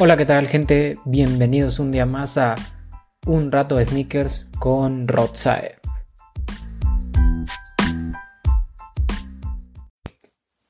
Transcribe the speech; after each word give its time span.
Hola, 0.00 0.16
¿qué 0.16 0.26
tal 0.26 0.48
gente? 0.48 0.96
Bienvenidos 1.04 1.78
un 1.78 1.92
día 1.92 2.04
más 2.04 2.36
a 2.36 2.56
Un 3.28 3.52
rato 3.52 3.76
de 3.76 3.84
sneakers 3.84 4.48
con 4.58 5.06
Rodsae. 5.06 5.76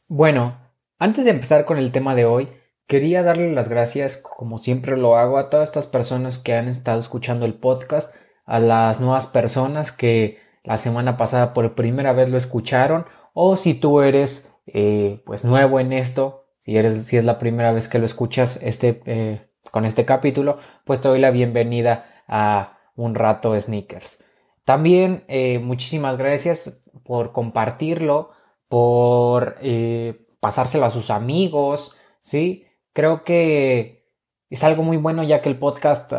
Bueno, 0.09 0.59
antes 0.99 1.25
de 1.25 1.31
empezar 1.31 1.65
con 1.65 1.79
el 1.79 1.91
tema 1.91 2.15
de 2.15 2.27
hoy, 2.27 2.51
quería 2.87 3.23
darle 3.23 3.51
las 3.51 3.71
gracias, 3.71 4.19
como 4.19 4.59
siempre 4.59 4.99
lo 4.99 5.17
hago, 5.17 5.39
a 5.39 5.49
todas 5.49 5.71
estas 5.71 5.87
personas 5.87 6.39
que 6.39 6.53
han 6.53 6.69
estado 6.69 7.01
escuchando 7.01 7.47
el 7.47 7.55
podcast, 7.55 8.15
a 8.45 8.61
las 8.61 9.01
nuevas 9.01 9.27
personas 9.27 9.91
que 9.91 10.39
la 10.65 10.77
semana 10.77 11.17
pasada 11.17 11.55
por 11.55 11.75
primera 11.75 12.13
vez 12.13 12.29
lo 12.29 12.37
escucharon, 12.37 13.07
o 13.33 13.57
si 13.57 13.73
tú 13.73 14.03
eres 14.03 14.55
eh, 14.67 15.23
pues 15.25 15.47
nuevo 15.47 15.81
en 15.81 15.95
esto, 15.95 16.44
si, 16.65 16.79
eres, 16.79 17.07
si 17.07 17.19
es 17.19 17.25
la 17.25 17.39
primera 17.39 17.73
vez 17.73 17.89
que 17.89 17.99
lo 17.99 18.07
escuchas 18.07 18.59
este, 18.63 19.03
eh, 19.05 19.41
con 19.71 19.85
este 19.85 20.07
capítulo, 20.07 20.57
pues 20.85 21.03
te 21.03 21.09
doy 21.09 21.21
la 21.21 21.31
bienvenida 21.31 22.07
a 22.27 22.79
un 22.97 23.15
rato 23.15 23.61
sneakers. 23.61 24.25
También 24.65 25.25
eh, 25.29 25.59
muchísimas 25.59 26.17
gracias 26.17 26.83
por 27.05 27.33
compartirlo, 27.33 28.31
por 28.69 29.57
eh, 29.61 30.27
pasárselo 30.41 30.87
a 30.87 30.91
sus 30.91 31.11
amigos, 31.11 31.99
¿sí? 32.21 32.65
Creo 32.95 33.25
que 33.25 34.09
es 34.49 34.65
algo 34.65 34.83
muy 34.83 34.97
bueno 34.97 35.23
ya 35.23 35.43
que 35.43 35.51
el 35.51 35.59
podcast 35.59 36.13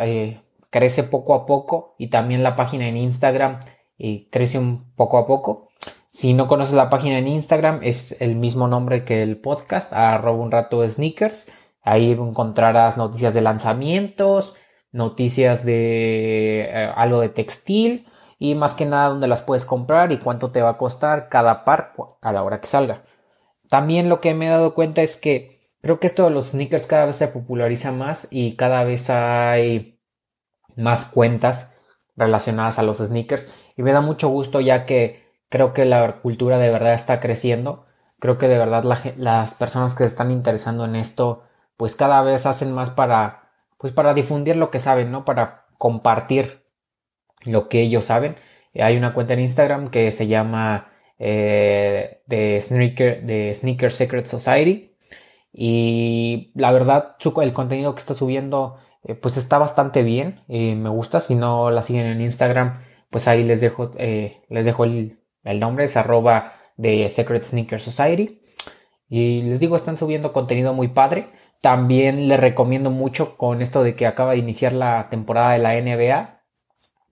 crece 0.70 1.04
poco 1.04 1.34
a 1.34 1.48
poco 1.48 1.96
y 1.98 2.10
también 2.10 2.44
la 2.44 2.56
página 2.56 2.88
en 2.88 2.98
Instagram 2.98 3.60
crece 4.30 4.60
un 4.60 4.94
poco 4.94 5.18
a 5.18 5.26
poco. 5.26 5.65
Si 6.16 6.34
no 6.34 6.48
conoces 6.48 6.76
la 6.76 6.90
página 6.90 7.18
en 7.20 7.28
Instagram, 7.28 7.82
es 7.84 8.22
el 8.22 8.38
mismo 8.38 8.70
nombre 8.70 9.04
que 9.04 9.22
el 9.22 9.36
podcast, 9.36 9.92
arroba 9.92 10.42
un 10.42 10.50
rato 10.50 10.90
sneakers. 10.90 11.52
Ahí 11.82 12.14
encontrarás 12.14 12.96
noticias 12.96 13.34
de 13.34 13.42
lanzamientos, 13.42 14.56
noticias 14.94 15.66
de 15.66 16.70
eh, 16.70 16.90
algo 16.96 17.20
de 17.20 17.28
textil 17.28 18.08
y 18.40 18.56
más 18.56 18.76
que 18.76 18.86
nada 18.86 19.10
dónde 19.10 19.28
las 19.28 19.42
puedes 19.42 19.66
comprar 19.66 20.14
y 20.14 20.20
cuánto 20.20 20.52
te 20.52 20.62
va 20.62 20.70
a 20.70 20.78
costar 20.78 21.28
cada 21.28 21.66
par 21.66 21.92
a 22.22 22.32
la 22.32 22.44
hora 22.44 22.62
que 22.62 22.68
salga. 22.68 23.04
También 23.68 24.08
lo 24.08 24.22
que 24.22 24.34
me 24.34 24.48
he 24.48 24.50
dado 24.50 24.74
cuenta 24.74 25.02
es 25.02 25.18
que 25.18 25.60
creo 25.82 26.00
que 26.00 26.08
esto 26.08 26.24
de 26.24 26.30
los 26.30 26.52
sneakers 26.52 26.88
cada 26.88 27.08
vez 27.08 27.18
se 27.18 27.28
populariza 27.28 27.92
más 27.92 28.30
y 28.32 28.56
cada 28.56 28.86
vez 28.86 29.10
hay 29.10 30.00
más 30.78 31.08
cuentas 31.08 31.76
relacionadas 32.16 32.80
a 32.80 32.84
los 32.84 33.00
sneakers 33.00 33.52
y 33.76 33.84
me 33.84 33.92
da 33.92 34.00
mucho 34.00 34.30
gusto 34.30 34.62
ya 34.62 34.86
que 34.86 35.25
Creo 35.50 35.74
que 35.74 35.86
la 35.86 36.22
cultura 36.22 36.58
de 36.58 36.70
verdad 36.70 36.94
está 36.94 37.20
creciendo. 37.20 37.86
Creo 38.20 38.38
que 38.38 38.48
de 38.48 38.58
verdad 38.58 38.84
las 39.18 39.54
personas 39.54 39.94
que 39.94 40.04
se 40.04 40.08
están 40.08 40.32
interesando 40.32 40.86
en 40.86 40.96
esto, 40.96 41.44
pues 41.78 41.96
cada 41.96 42.22
vez 42.22 42.46
hacen 42.46 42.74
más 42.74 42.90
para, 42.90 43.52
pues 43.78 43.94
para 43.94 44.14
difundir 44.14 44.56
lo 44.58 44.72
que 44.72 44.80
saben, 44.80 45.12
¿no? 45.12 45.26
Para 45.26 45.66
compartir 45.78 46.64
lo 47.44 47.70
que 47.70 47.82
ellos 47.82 48.06
saben. 48.06 48.38
Hay 48.80 48.98
una 48.98 49.14
cuenta 49.14 49.34
en 49.34 49.42
Instagram 49.42 49.90
que 49.90 50.12
se 50.12 50.28
llama 50.28 50.92
eh, 51.20 52.22
The, 52.28 52.60
Sneaker, 52.62 53.54
Sneaker 53.56 53.92
Secret 53.92 54.26
Society. 54.26 54.98
Y 55.54 56.52
la 56.56 56.72
verdad, 56.72 57.16
el 57.42 57.54
contenido 57.54 57.96
que 57.96 58.00
está 58.00 58.14
subiendo, 58.14 58.78
eh, 59.04 59.16
pues 59.16 59.38
está 59.38 59.58
bastante 59.58 60.04
bien. 60.04 60.42
y 60.48 60.76
me 60.76 60.90
gusta. 60.90 61.20
Si 61.20 61.36
no 61.36 61.72
la 61.72 61.82
siguen 61.82 62.08
en 62.08 62.22
Instagram, 62.22 62.82
pues 63.10 63.28
ahí 63.28 63.44
les 63.44 63.62
dejo, 63.62 63.92
eh, 63.98 64.42
les 64.50 64.66
dejo 64.66 64.84
el, 64.84 65.20
el 65.46 65.60
nombre 65.60 65.86
es 65.86 65.96
arroba 65.96 66.54
de 66.76 67.08
Secret 67.08 67.44
Sneaker 67.44 67.80
Society. 67.80 68.42
Y 69.08 69.44
les 69.44 69.60
digo, 69.60 69.76
están 69.76 69.98
subiendo 69.98 70.34
contenido 70.34 70.74
muy 70.74 70.90
padre. 70.90 71.30
También 71.62 72.28
les 72.28 72.40
recomiendo 72.40 72.92
mucho 72.92 73.38
con 73.38 73.62
esto 73.62 73.84
de 73.84 73.96
que 73.96 74.08
acaba 74.08 74.32
de 74.32 74.40
iniciar 74.40 74.74
la 74.74 75.08
temporada 75.10 75.54
de 75.54 75.60
la 75.60 75.74
NBA. 75.80 76.42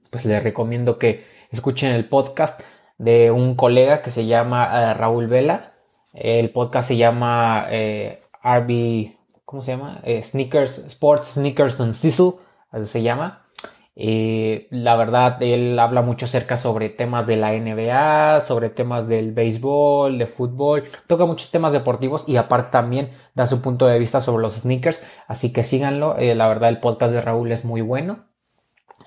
Pues 0.10 0.26
les 0.26 0.44
recomiendo 0.44 1.00
que 1.00 1.26
escuchen 1.52 1.92
el 1.92 2.10
podcast 2.10 2.62
de 2.98 3.32
un 3.32 3.56
colega 3.56 4.02
que 4.02 4.10
se 4.12 4.26
llama 4.26 4.92
eh, 4.92 4.94
Raúl 4.94 5.28
Vela. 5.28 5.74
El 6.14 6.50
podcast 6.52 6.90
se 6.90 6.98
llama 6.98 7.68
eh, 7.70 8.22
RB, 8.44 9.16
¿cómo 9.46 9.62
se 9.62 9.72
llama? 9.72 10.02
Eh, 10.04 10.22
Sneakers, 10.22 10.80
Sports 10.88 11.36
Sneakers 11.36 11.82
and 11.82 11.94
Sizzle, 11.94 12.34
así 12.72 12.86
se 12.86 13.02
llama. 13.02 13.43
Eh, 13.96 14.68
la 14.72 14.96
verdad, 14.96 15.38
él 15.42 15.78
habla 15.78 16.02
mucho 16.02 16.26
acerca 16.26 16.58
sobre 16.58 16.90
temas 16.90 17.28
de 17.28 17.38
la 17.38 17.54
NBA, 17.54 18.40
sobre 18.40 18.70
temas 18.70 19.08
del 19.08 19.34
béisbol, 19.34 20.18
de 20.18 20.26
fútbol, 20.26 20.84
toca 21.08 21.26
muchos 21.26 21.52
temas 21.52 21.74
deportivos 21.74 22.28
y 22.28 22.38
aparte 22.38 22.72
también 22.72 23.12
da 23.36 23.46
su 23.46 23.62
punto 23.62 23.86
de 23.86 24.00
vista 24.00 24.22
sobre 24.22 24.42
los 24.42 24.56
sneakers, 24.56 25.08
así 25.28 25.54
que 25.54 25.64
síganlo, 25.64 26.18
eh, 26.18 26.34
la 26.34 26.48
verdad 26.48 26.70
el 26.70 26.80
podcast 26.80 27.14
de 27.14 27.22
Raúl 27.22 27.52
es 27.52 27.66
muy 27.66 27.82
bueno. 27.82 28.26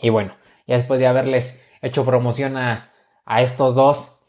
Y 0.00 0.10
bueno, 0.10 0.36
ya 0.66 0.76
después 0.76 1.00
de 1.00 1.06
haberles 1.06 1.64
hecho 1.82 2.04
promoción 2.04 2.56
a, 2.56 2.92
estos 3.38 3.74
dos 3.74 4.20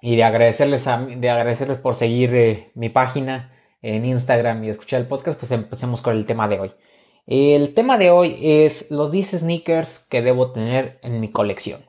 y 0.00 0.16
de 0.16 0.24
agradecerles, 0.24 0.84
de 0.84 1.30
agradecerles 1.30 1.78
por 1.78 1.94
seguir 1.94 2.34
eh, 2.34 2.70
mi 2.74 2.88
página 2.88 3.52
en 3.82 4.04
Instagram 4.04 4.62
y 4.64 4.70
escuchar 4.70 5.00
el 5.00 5.08
podcast, 5.08 5.38
pues 5.38 5.50
empecemos 5.50 6.02
con 6.02 6.16
el 6.16 6.26
tema 6.26 6.46
de 6.46 6.60
hoy. 6.60 6.72
El 7.26 7.74
tema 7.74 7.98
de 7.98 8.10
hoy 8.10 8.36
es 8.40 8.90
los 8.90 9.12
10 9.12 9.40
sneakers 9.40 10.06
que 10.10 10.22
debo 10.22 10.50
tener 10.50 10.98
en 11.02 11.20
mi 11.20 11.30
colección. 11.30 11.80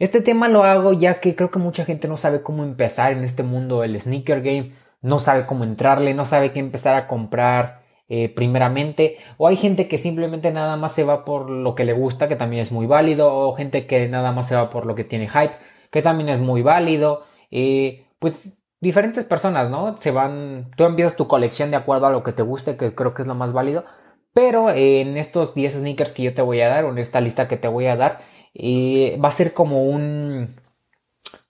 Este 0.00 0.20
tema 0.20 0.48
lo 0.48 0.64
hago 0.64 0.92
ya 0.92 1.20
que 1.20 1.36
creo 1.36 1.50
que 1.50 1.60
mucha 1.60 1.84
gente 1.84 2.08
no 2.08 2.16
sabe 2.16 2.42
cómo 2.42 2.64
empezar 2.64 3.12
en 3.12 3.22
este 3.22 3.44
mundo 3.44 3.82
del 3.82 4.00
sneaker 4.00 4.40
game, 4.42 4.72
no 5.02 5.20
sabe 5.20 5.46
cómo 5.46 5.62
entrarle, 5.62 6.14
no 6.14 6.24
sabe 6.24 6.52
qué 6.52 6.58
empezar 6.58 6.96
a 6.96 7.06
comprar 7.06 7.82
eh, 8.08 8.28
primeramente, 8.28 9.18
o 9.36 9.46
hay 9.46 9.54
gente 9.56 9.86
que 9.86 9.98
simplemente 9.98 10.50
nada 10.52 10.76
más 10.76 10.92
se 10.92 11.04
va 11.04 11.24
por 11.24 11.48
lo 11.48 11.76
que 11.76 11.84
le 11.84 11.92
gusta, 11.92 12.26
que 12.26 12.34
también 12.34 12.62
es 12.62 12.72
muy 12.72 12.86
válido, 12.86 13.32
o 13.32 13.54
gente 13.54 13.86
que 13.86 14.08
nada 14.08 14.32
más 14.32 14.48
se 14.48 14.56
va 14.56 14.68
por 14.68 14.84
lo 14.84 14.96
que 14.96 15.04
tiene 15.04 15.28
hype, 15.28 15.54
que 15.92 16.02
también 16.02 16.28
es 16.28 16.40
muy 16.40 16.62
válido, 16.62 17.22
eh, 17.52 18.06
pues 18.18 18.48
diferentes 18.80 19.24
personas, 19.24 19.70
¿no? 19.70 19.96
Se 19.98 20.10
van, 20.10 20.72
tú 20.76 20.84
empiezas 20.84 21.16
tu 21.16 21.28
colección 21.28 21.70
de 21.70 21.76
acuerdo 21.76 22.06
a 22.06 22.10
lo 22.10 22.24
que 22.24 22.32
te 22.32 22.42
guste, 22.42 22.76
que 22.76 22.94
creo 22.94 23.14
que 23.14 23.22
es 23.22 23.28
lo 23.28 23.36
más 23.36 23.52
válido, 23.52 23.84
pero 24.32 24.70
en 24.70 25.16
estos 25.16 25.54
10 25.54 25.74
sneakers 25.74 26.12
que 26.12 26.22
yo 26.22 26.34
te 26.34 26.42
voy 26.42 26.60
a 26.60 26.68
dar, 26.68 26.84
o 26.84 26.90
en 26.90 26.98
esta 26.98 27.20
lista 27.20 27.48
que 27.48 27.56
te 27.56 27.68
voy 27.68 27.86
a 27.86 27.96
dar, 27.96 28.20
eh, 28.54 29.18
va 29.22 29.28
a 29.28 29.32
ser 29.32 29.52
como 29.52 29.84
un... 29.84 30.56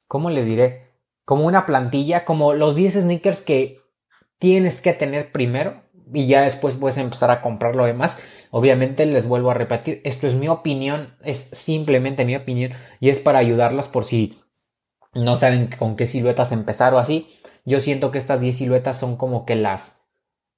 ¿Cómo 0.07 0.31
les 0.31 0.47
diré? 0.47 0.89
Como 1.25 1.47
una 1.47 1.67
plantilla, 1.67 2.25
como 2.25 2.55
los 2.55 2.75
10 2.75 3.03
sneakers 3.03 3.43
que 3.43 3.81
tienes 4.39 4.81
que 4.81 4.93
tener 4.93 5.31
primero 5.31 5.83
y 6.13 6.27
ya 6.27 6.43
después 6.43 6.77
puedes 6.77 6.99
empezar 6.99 7.31
a 7.31 7.43
comprar 7.43 7.77
lo 7.77 7.85
demás. 7.85 8.19
Obviamente 8.51 9.07
les 9.07 9.29
vuelvo 9.29 9.51
a 9.51 9.55
repetir, 9.55 10.01
esto 10.05 10.27
es 10.27 10.35
mi 10.35 10.49
opinión, 10.49 11.15
es 11.23 11.39
simplemente 11.53 12.25
mi 12.25 12.35
opinión 12.37 12.73
y 12.99 13.11
es 13.11 13.19
para 13.21 13.39
ayudarlos 13.39 13.89
por 13.89 14.05
si 14.05 14.41
no 15.15 15.37
saben 15.37 15.69
con 15.79 15.97
qué 15.97 16.07
siluetas 16.07 16.53
empezar 16.53 16.95
o 16.95 16.99
así. 16.99 17.29
Yo 17.65 17.81
siento 17.81 18.11
que 18.11 18.19
estas 18.19 18.41
10 18.41 18.57
siluetas 18.57 18.99
son 18.99 19.17
como 19.17 19.45
que 19.45 19.55
las 19.55 20.00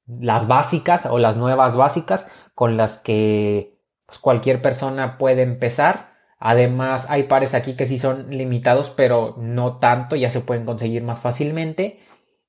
las 0.07 0.49
básicas 0.49 1.07
o 1.07 1.19
las 1.19 1.37
nuevas 1.37 1.77
básicas 1.77 2.31
con 2.55 2.77
las 2.77 2.99
que 2.99 3.79
pues, 4.07 4.19
cualquier 4.19 4.63
persona 4.63 5.19
puede 5.19 5.43
empezar. 5.43 6.13
Además, 6.39 7.07
hay 7.09 7.25
pares 7.25 7.55
aquí 7.55 7.77
que 7.77 7.87
sí 7.87 7.99
son 7.99 8.31
limitados, 8.31 8.91
pero 8.91 9.37
no 9.39 9.79
tanto, 9.79 10.17
ya 10.17 10.31
se 10.31 10.41
pueden 10.41 10.65
conseguir 10.65 11.03
más 11.03 11.21
fácilmente. 11.21 12.01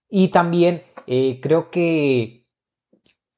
Y 0.09 0.29
también 0.29 0.83
eh, 1.07 1.39
creo 1.41 1.69
que 1.69 2.47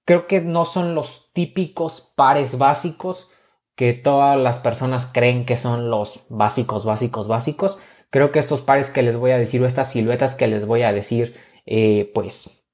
creo 0.05 0.27
que 0.27 0.41
no 0.41 0.65
son 0.65 0.95
los 0.95 1.31
típicos 1.33 2.13
pares 2.15 2.57
básicos 2.57 3.31
que 3.75 3.93
todas 3.93 4.37
las 4.37 4.59
personas 4.59 5.07
creen 5.11 5.45
que 5.45 5.57
son 5.57 5.89
los 5.89 6.25
básicos, 6.29 6.85
básicos, 6.85 7.27
básicos. 7.27 7.79
Creo 8.09 8.31
que 8.31 8.39
estos 8.39 8.61
pares 8.61 8.89
que 8.89 9.03
les 9.03 9.17
voy 9.17 9.31
a 9.31 9.37
decir 9.37 9.61
o 9.61 9.65
estas 9.65 9.91
siluetas 9.91 10.35
que 10.35 10.47
les 10.47 10.65
voy 10.65 10.83
a 10.83 10.93
decir, 10.93 11.35
eh, 11.65 12.11
pues 12.13 12.64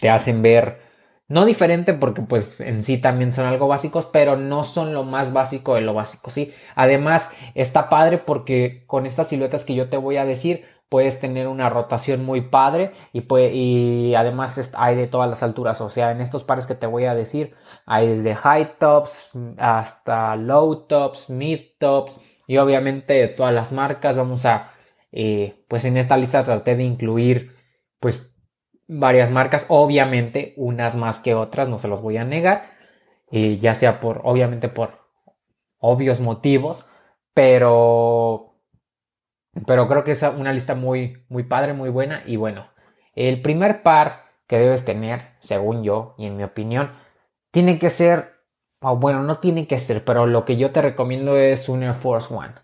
te 0.00 0.10
hacen 0.10 0.42
ver 0.42 0.90
no 1.30 1.44
diferente 1.44 1.94
porque 1.94 2.22
pues 2.22 2.60
en 2.60 2.82
sí 2.82 2.98
también 2.98 3.32
son 3.32 3.46
algo 3.46 3.68
básicos, 3.68 4.06
pero 4.06 4.36
no 4.36 4.64
son 4.64 4.92
lo 4.92 5.04
más 5.04 5.32
básico 5.32 5.76
de 5.76 5.80
lo 5.80 5.94
básico, 5.94 6.28
¿sí? 6.30 6.52
Además 6.74 7.32
está 7.54 7.88
padre 7.88 8.18
porque 8.18 8.82
con 8.88 9.06
estas 9.06 9.28
siluetas 9.28 9.64
que 9.64 9.76
yo 9.76 9.88
te 9.88 9.96
voy 9.96 10.16
a 10.16 10.24
decir 10.24 10.64
puedes 10.88 11.20
tener 11.20 11.46
una 11.46 11.68
rotación 11.70 12.24
muy 12.24 12.40
padre 12.40 12.90
y, 13.12 13.22
y 13.32 14.14
además 14.16 14.72
hay 14.76 14.96
de 14.96 15.06
todas 15.06 15.30
las 15.30 15.44
alturas, 15.44 15.80
o 15.80 15.88
sea, 15.88 16.10
en 16.10 16.20
estos 16.20 16.42
pares 16.42 16.66
que 16.66 16.74
te 16.74 16.88
voy 16.88 17.04
a 17.04 17.14
decir 17.14 17.54
hay 17.86 18.08
desde 18.08 18.34
high 18.34 18.78
tops 18.78 19.30
hasta 19.56 20.34
low 20.34 20.88
tops, 20.88 21.30
mid 21.30 21.60
tops 21.78 22.18
y 22.48 22.56
obviamente 22.58 23.14
de 23.14 23.28
todas 23.28 23.54
las 23.54 23.70
marcas 23.70 24.16
vamos 24.16 24.44
a, 24.46 24.72
eh, 25.12 25.64
pues 25.68 25.84
en 25.84 25.96
esta 25.96 26.16
lista 26.16 26.42
traté 26.42 26.74
de 26.74 26.82
incluir 26.82 27.54
pues 28.00 28.29
varias 28.90 29.30
marcas, 29.30 29.66
obviamente 29.68 30.52
unas 30.56 30.96
más 30.96 31.20
que 31.20 31.34
otras, 31.34 31.68
no 31.68 31.78
se 31.78 31.86
los 31.86 32.02
voy 32.02 32.16
a 32.16 32.24
negar, 32.24 32.64
y 33.30 33.58
ya 33.58 33.74
sea 33.74 34.00
por, 34.00 34.20
obviamente 34.24 34.68
por 34.68 34.98
obvios 35.78 36.20
motivos, 36.20 36.90
pero, 37.32 38.56
pero 39.66 39.86
creo 39.86 40.02
que 40.02 40.10
es 40.10 40.22
una 40.22 40.52
lista 40.52 40.74
muy, 40.74 41.24
muy 41.28 41.44
padre, 41.44 41.72
muy 41.72 41.88
buena 41.88 42.22
y 42.26 42.34
bueno, 42.34 42.66
el 43.14 43.40
primer 43.40 43.82
par 43.82 44.24
que 44.48 44.58
debes 44.58 44.84
tener, 44.84 45.22
según 45.38 45.84
yo 45.84 46.14
y 46.18 46.26
en 46.26 46.36
mi 46.36 46.42
opinión, 46.42 46.90
tiene 47.52 47.78
que 47.78 47.90
ser, 47.90 48.40
o 48.80 48.96
bueno, 48.96 49.22
no 49.22 49.36
tiene 49.36 49.68
que 49.68 49.78
ser, 49.78 50.04
pero 50.04 50.26
lo 50.26 50.44
que 50.44 50.56
yo 50.56 50.72
te 50.72 50.82
recomiendo 50.82 51.36
es 51.36 51.68
un 51.68 51.84
Air 51.84 51.94
Force 51.94 52.34
One. 52.34 52.54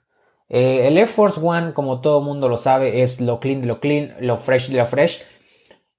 Eh, 0.49 0.89
el 0.89 0.99
Air 0.99 1.07
Force 1.09 1.41
One, 1.41 1.73
como 1.73 2.01
todo 2.01 2.21
mundo 2.21 2.49
lo 2.49 2.57
sabe, 2.57 3.03
es 3.03 3.21
lo 3.21 3.39
clean 3.39 3.61
de 3.61 3.69
lo 3.69 3.79
clean, 3.79 4.17
lo 4.21 4.37
fresh 4.37 4.71
de 4.71 4.79
lo 4.79 4.87
fresh. 4.87 5.25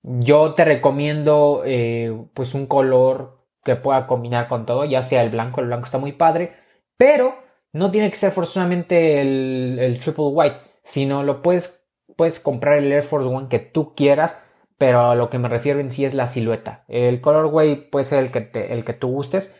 Yo 0.03 0.53
te 0.53 0.63
recomiendo 0.63 1.63
eh, 1.65 2.15
pues 2.33 2.53
un 2.53 2.65
color 2.67 3.45
que 3.63 3.75
pueda 3.75 4.07
combinar 4.07 4.47
con 4.47 4.65
todo, 4.65 4.85
ya 4.85 5.01
sea 5.01 5.23
el 5.23 5.29
blanco, 5.29 5.59
el 5.59 5.67
blanco 5.67 5.85
está 5.85 5.97
muy 5.97 6.13
padre, 6.13 6.53
pero 6.95 7.35
no 7.73 7.91
tiene 7.91 8.09
que 8.09 8.15
ser 8.15 8.31
forzosamente 8.31 9.21
el, 9.21 9.77
el 9.79 9.99
triple 9.99 10.25
white, 10.27 10.57
sino 10.83 11.23
lo 11.23 11.41
puedes, 11.41 11.85
puedes 12.15 12.39
comprar 12.39 12.77
el 12.77 12.91
Air 12.91 13.03
Force 13.03 13.27
One 13.27 13.49
que 13.49 13.59
tú 13.59 13.94
quieras, 13.94 14.41
pero 14.77 15.01
a 15.09 15.15
lo 15.15 15.29
que 15.29 15.39
me 15.39 15.49
refiero 15.49 15.79
en 15.79 15.91
sí 15.91 16.05
es 16.05 16.13
la 16.13 16.27
silueta. 16.27 16.85
El 16.88 17.19
colorway 17.19 17.89
puede 17.89 18.05
ser 18.05 18.23
el 18.23 18.31
que, 18.31 18.50
el 18.69 18.85
que 18.85 18.93
tú 18.93 19.09
gustes, 19.09 19.55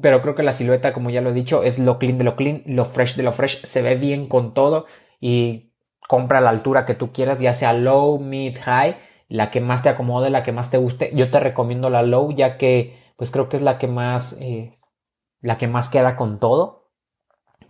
pero 0.00 0.22
creo 0.22 0.34
que 0.34 0.42
la 0.42 0.52
silueta, 0.52 0.92
como 0.92 1.10
ya 1.10 1.20
lo 1.20 1.30
he 1.30 1.34
dicho, 1.34 1.62
es 1.62 1.78
lo 1.78 1.98
clean 1.98 2.18
de 2.18 2.24
lo 2.24 2.36
clean, 2.36 2.62
lo 2.66 2.84
fresh 2.84 3.16
de 3.16 3.22
lo 3.22 3.32
fresh, 3.32 3.64
se 3.64 3.82
ve 3.82 3.96
bien 3.96 4.28
con 4.28 4.54
todo 4.54 4.86
y 5.20 5.72
compra 6.08 6.40
la 6.40 6.50
altura 6.50 6.86
que 6.86 6.94
tú 6.94 7.12
quieras, 7.12 7.38
ya 7.38 7.52
sea 7.52 7.72
low, 7.72 8.18
mid, 8.18 8.56
high, 8.62 8.96
la 9.34 9.50
que 9.50 9.60
más 9.60 9.82
te 9.82 9.88
acomode, 9.88 10.30
la 10.30 10.44
que 10.44 10.52
más 10.52 10.70
te 10.70 10.76
guste. 10.76 11.10
Yo 11.12 11.28
te 11.28 11.40
recomiendo 11.40 11.90
la 11.90 12.02
low, 12.02 12.30
ya 12.30 12.56
que 12.56 13.02
pues 13.16 13.32
creo 13.32 13.48
que 13.48 13.56
es 13.56 13.64
la 13.64 13.78
que 13.78 13.88
más, 13.88 14.38
eh, 14.40 14.72
la 15.40 15.58
que 15.58 15.66
más 15.66 15.88
queda 15.88 16.14
con 16.14 16.38
todo. 16.38 16.92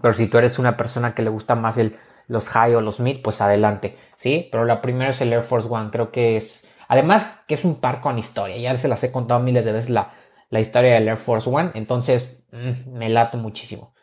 Pero 0.03 0.13
si 0.13 0.27
tú 0.27 0.37
eres 0.37 0.59
una 0.59 0.77
persona 0.77 1.15
que 1.15 1.23
le 1.23 1.31
gusta 1.31 1.55
más 1.55 1.79
el, 1.79 1.97
los 2.29 2.51
high 2.51 2.75
o 2.75 2.83
los 2.83 3.01
mid, 3.01 3.23
pues 3.23 3.41
adelante, 3.41 3.97
¿sí? 4.17 4.47
Pero 4.53 4.67
la 4.67 4.83
primera 4.83 5.09
es 5.09 5.23
el 5.23 5.33
Air 5.33 5.43
Force 5.43 5.67
One, 5.71 5.89
creo 5.91 6.13
que 6.13 6.37
es, 6.37 6.71
además 6.87 7.45
que 7.49 7.55
es 7.55 7.65
un 7.65 7.77
par 7.77 8.03
con 8.03 8.19
historia, 8.19 8.59
ya 8.59 8.77
se 8.77 8.89
las 8.89 9.03
he 9.03 9.11
contado 9.11 9.41
miles 9.41 9.65
de 9.65 9.73
veces 9.73 9.89
la, 9.89 10.13
la 10.51 10.61
historia 10.61 10.93
del 10.93 11.09
Air 11.09 11.17
Force 11.17 11.49
One, 11.49 11.71
entonces 11.73 12.45
mm, 12.53 12.93
me 12.93 13.09
lato 13.09 13.39
muchísimo. 13.39 13.95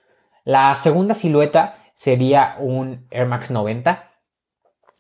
La 0.45 0.73
segunda 0.73 1.13
silueta 1.13 1.75
sería 1.93 2.55
un 2.57 3.05
Air 3.11 3.27
Max 3.27 3.51
90. 3.51 4.10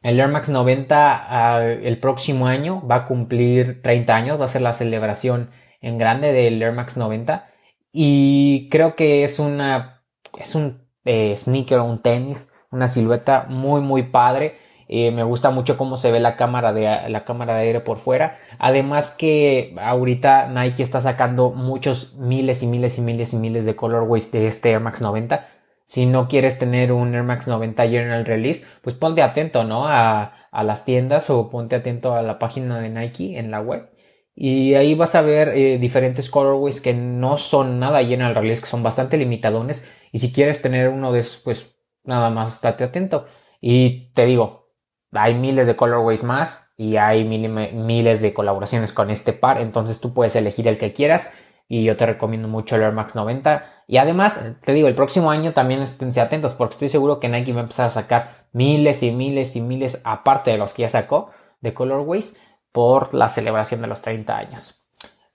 El 0.01 0.19
Air 0.19 0.29
Max 0.29 0.49
90 0.49 1.55
ah, 1.57 1.63
el 1.63 1.99
próximo 1.99 2.47
año 2.47 2.85
va 2.87 2.95
a 2.95 3.05
cumplir 3.05 3.81
30 3.81 4.15
años, 4.15 4.39
va 4.39 4.45
a 4.45 4.47
ser 4.47 4.61
la 4.61 4.73
celebración 4.73 5.51
en 5.81 5.97
grande 5.97 6.31
del 6.31 6.61
Air 6.61 6.73
Max 6.73 6.97
90 6.97 7.49
y 7.91 8.69
creo 8.69 8.95
que 8.95 9.23
es 9.23 9.39
una 9.39 10.03
es 10.37 10.55
un 10.55 10.87
eh, 11.05 11.35
sneaker 11.37 11.79
un 11.79 12.01
tenis, 12.01 12.51
una 12.71 12.87
silueta 12.87 13.45
muy 13.49 13.81
muy 13.81 14.03
padre 14.03 14.57
eh, 14.93 15.09
me 15.11 15.23
gusta 15.23 15.51
mucho 15.51 15.77
cómo 15.77 15.95
se 15.95 16.11
ve 16.11 16.19
la 16.19 16.35
cámara, 16.35 16.73
de, 16.73 17.07
la 17.07 17.23
cámara 17.23 17.55
de 17.55 17.61
aire 17.61 17.79
por 17.79 17.97
fuera. 17.97 18.37
Además 18.59 19.11
que 19.11 19.73
ahorita 19.81 20.47
Nike 20.49 20.83
está 20.83 20.99
sacando 20.99 21.51
muchos 21.51 22.15
miles 22.17 22.61
y 22.61 22.67
miles 22.67 22.97
y 22.97 23.01
miles 23.01 23.31
y 23.31 23.37
miles 23.37 23.65
de 23.65 23.77
colorways 23.77 24.33
de 24.33 24.47
este 24.47 24.71
Air 24.71 24.81
Max 24.81 25.01
90. 25.01 25.47
Si 25.91 26.05
no 26.05 26.29
quieres 26.29 26.57
tener 26.57 26.93
un 26.93 27.13
Air 27.13 27.23
Max 27.23 27.49
90 27.49 27.83
General 27.89 28.25
Release, 28.25 28.65
pues 28.81 28.95
ponte 28.95 29.21
atento, 29.21 29.65
¿no? 29.65 29.89
A, 29.89 30.47
a 30.49 30.63
las 30.63 30.85
tiendas 30.85 31.29
o 31.29 31.49
ponte 31.49 31.75
atento 31.75 32.15
a 32.15 32.21
la 32.21 32.39
página 32.39 32.79
de 32.79 32.87
Nike 32.87 33.37
en 33.37 33.51
la 33.51 33.59
web. 33.59 33.89
Y 34.33 34.75
ahí 34.75 34.95
vas 34.95 35.15
a 35.15 35.21
ver 35.21 35.49
eh, 35.49 35.79
diferentes 35.79 36.29
colorways 36.29 36.79
que 36.79 36.93
no 36.93 37.37
son 37.37 37.77
nada 37.81 38.05
General 38.05 38.33
Release, 38.33 38.61
que 38.61 38.69
son 38.69 38.83
bastante 38.83 39.17
limitadones. 39.17 39.85
Y 40.13 40.19
si 40.19 40.31
quieres 40.31 40.61
tener 40.61 40.87
uno 40.87 41.11
de 41.11 41.19
esos, 41.19 41.41
pues 41.43 41.77
nada 42.05 42.29
más 42.29 42.55
estate 42.55 42.85
atento. 42.85 43.25
Y 43.59 44.13
te 44.13 44.23
digo, 44.25 44.69
hay 45.11 45.33
miles 45.33 45.67
de 45.67 45.75
colorways 45.75 46.23
más 46.23 46.73
y 46.77 46.95
hay 46.95 47.25
miles 47.25 48.21
de 48.21 48.33
colaboraciones 48.33 48.93
con 48.93 49.09
este 49.09 49.33
par, 49.33 49.59
entonces 49.59 49.99
tú 49.99 50.13
puedes 50.13 50.37
elegir 50.37 50.69
el 50.69 50.77
que 50.77 50.93
quieras 50.93 51.33
y 51.73 51.85
yo 51.85 51.95
te 51.95 52.05
recomiendo 52.05 52.49
mucho 52.49 52.75
el 52.75 52.81
Air 52.81 52.91
Max 52.91 53.15
90 53.15 53.63
y 53.87 53.95
además 53.95 54.43
te 54.61 54.73
digo 54.73 54.89
el 54.89 54.93
próximo 54.93 55.31
año 55.31 55.53
también 55.53 55.81
esténse 55.81 56.19
atentos 56.19 56.53
porque 56.53 56.73
estoy 56.73 56.89
seguro 56.89 57.21
que 57.21 57.29
Nike 57.29 57.53
va 57.53 57.59
a 57.59 57.63
empezar 57.63 57.87
a 57.87 57.91
sacar 57.91 58.47
miles 58.51 59.01
y 59.03 59.11
miles 59.11 59.55
y 59.55 59.61
miles 59.61 60.01
aparte 60.03 60.51
de 60.51 60.57
los 60.57 60.73
que 60.73 60.81
ya 60.81 60.89
sacó 60.89 61.31
de 61.61 61.73
colorways 61.73 62.37
por 62.73 63.13
la 63.13 63.29
celebración 63.29 63.79
de 63.79 63.87
los 63.87 64.01
30 64.01 64.37
años. 64.37 64.83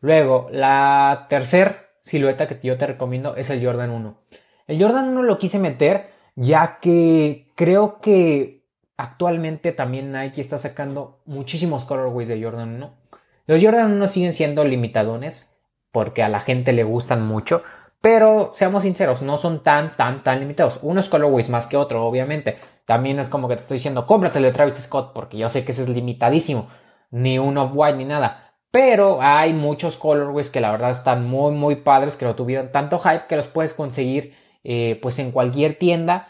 Luego, 0.01 0.49
la 0.53 1.25
tercer 1.31 1.87
silueta 2.03 2.47
que 2.47 2.59
yo 2.63 2.77
te 2.77 2.87
recomiendo 2.87 3.35
es 3.37 3.49
el 3.49 3.65
Jordan 3.65 3.89
1. 3.89 4.21
El 4.67 4.83
Jordan 4.83 5.09
1 5.09 5.23
lo 5.23 5.39
quise 5.39 5.59
meter 5.59 6.11
ya 6.35 6.81
que 6.83 7.51
creo 7.55 7.99
que 8.03 8.63
actualmente 8.99 9.73
también 9.73 10.13
Nike 10.13 10.43
está 10.43 10.59
sacando 10.59 11.23
muchísimos 11.25 11.87
colorways 11.87 12.29
de 12.29 12.43
Jordan 12.43 12.75
1. 12.75 12.95
Los 13.47 13.65
Jordan 13.65 13.93
1 13.93 14.09
siguen 14.09 14.35
siendo 14.35 14.67
limitadones 14.67 15.49
porque 15.97 16.23
a 16.23 16.29
la 16.29 16.41
gente 16.41 16.75
le 16.75 16.85
gustan 16.85 17.27
mucho, 17.27 17.63
pero 18.03 18.51
seamos 18.53 18.83
sinceros, 18.83 19.23
no 19.23 19.39
son 19.39 19.63
tan, 19.63 19.93
tan, 19.93 20.23
tan 20.23 20.41
limitados. 20.41 20.79
Unos 20.83 21.09
colorways 21.09 21.49
más 21.49 21.69
que 21.69 21.79
otro, 21.79 22.05
obviamente. 22.05 22.59
También 22.85 23.19
es 23.19 23.31
como 23.31 23.49
que 23.49 23.57
te 23.57 23.63
estoy 23.63 23.79
diciendo, 23.79 24.05
cómprate 24.05 24.37
el 24.39 24.45
de 24.45 24.53
Travis 24.53 24.75
Scott 24.75 25.13
porque 25.15 25.39
yo 25.39 25.49
sé 25.49 25.65
que 25.65 25.73
ese 25.73 25.85
es 25.85 25.89
limitadísimo. 25.89 26.69
Ni 27.11 27.39
un 27.39 27.57
off-white 27.57 27.97
ni 27.97 28.05
nada. 28.05 28.53
Pero 28.71 29.23
hay 29.23 29.55
muchos 29.55 29.97
colorways 29.97 30.51
que 30.51 30.61
la 30.61 30.71
verdad 30.71 30.91
están 30.91 31.27
muy, 31.27 31.53
muy 31.53 31.77
padres, 31.77 32.17
que 32.17 32.27
no 32.27 32.35
tuvieron 32.35 32.71
tanto 32.71 32.99
hype 32.99 33.27
que 33.27 33.37
los 33.37 33.49
puedes 33.49 33.73
conseguir 33.73 34.35
eh, 34.65 34.99
pues 35.01 35.19
en 35.19 35.31
cualquier 35.31 35.79
tienda 35.79 36.29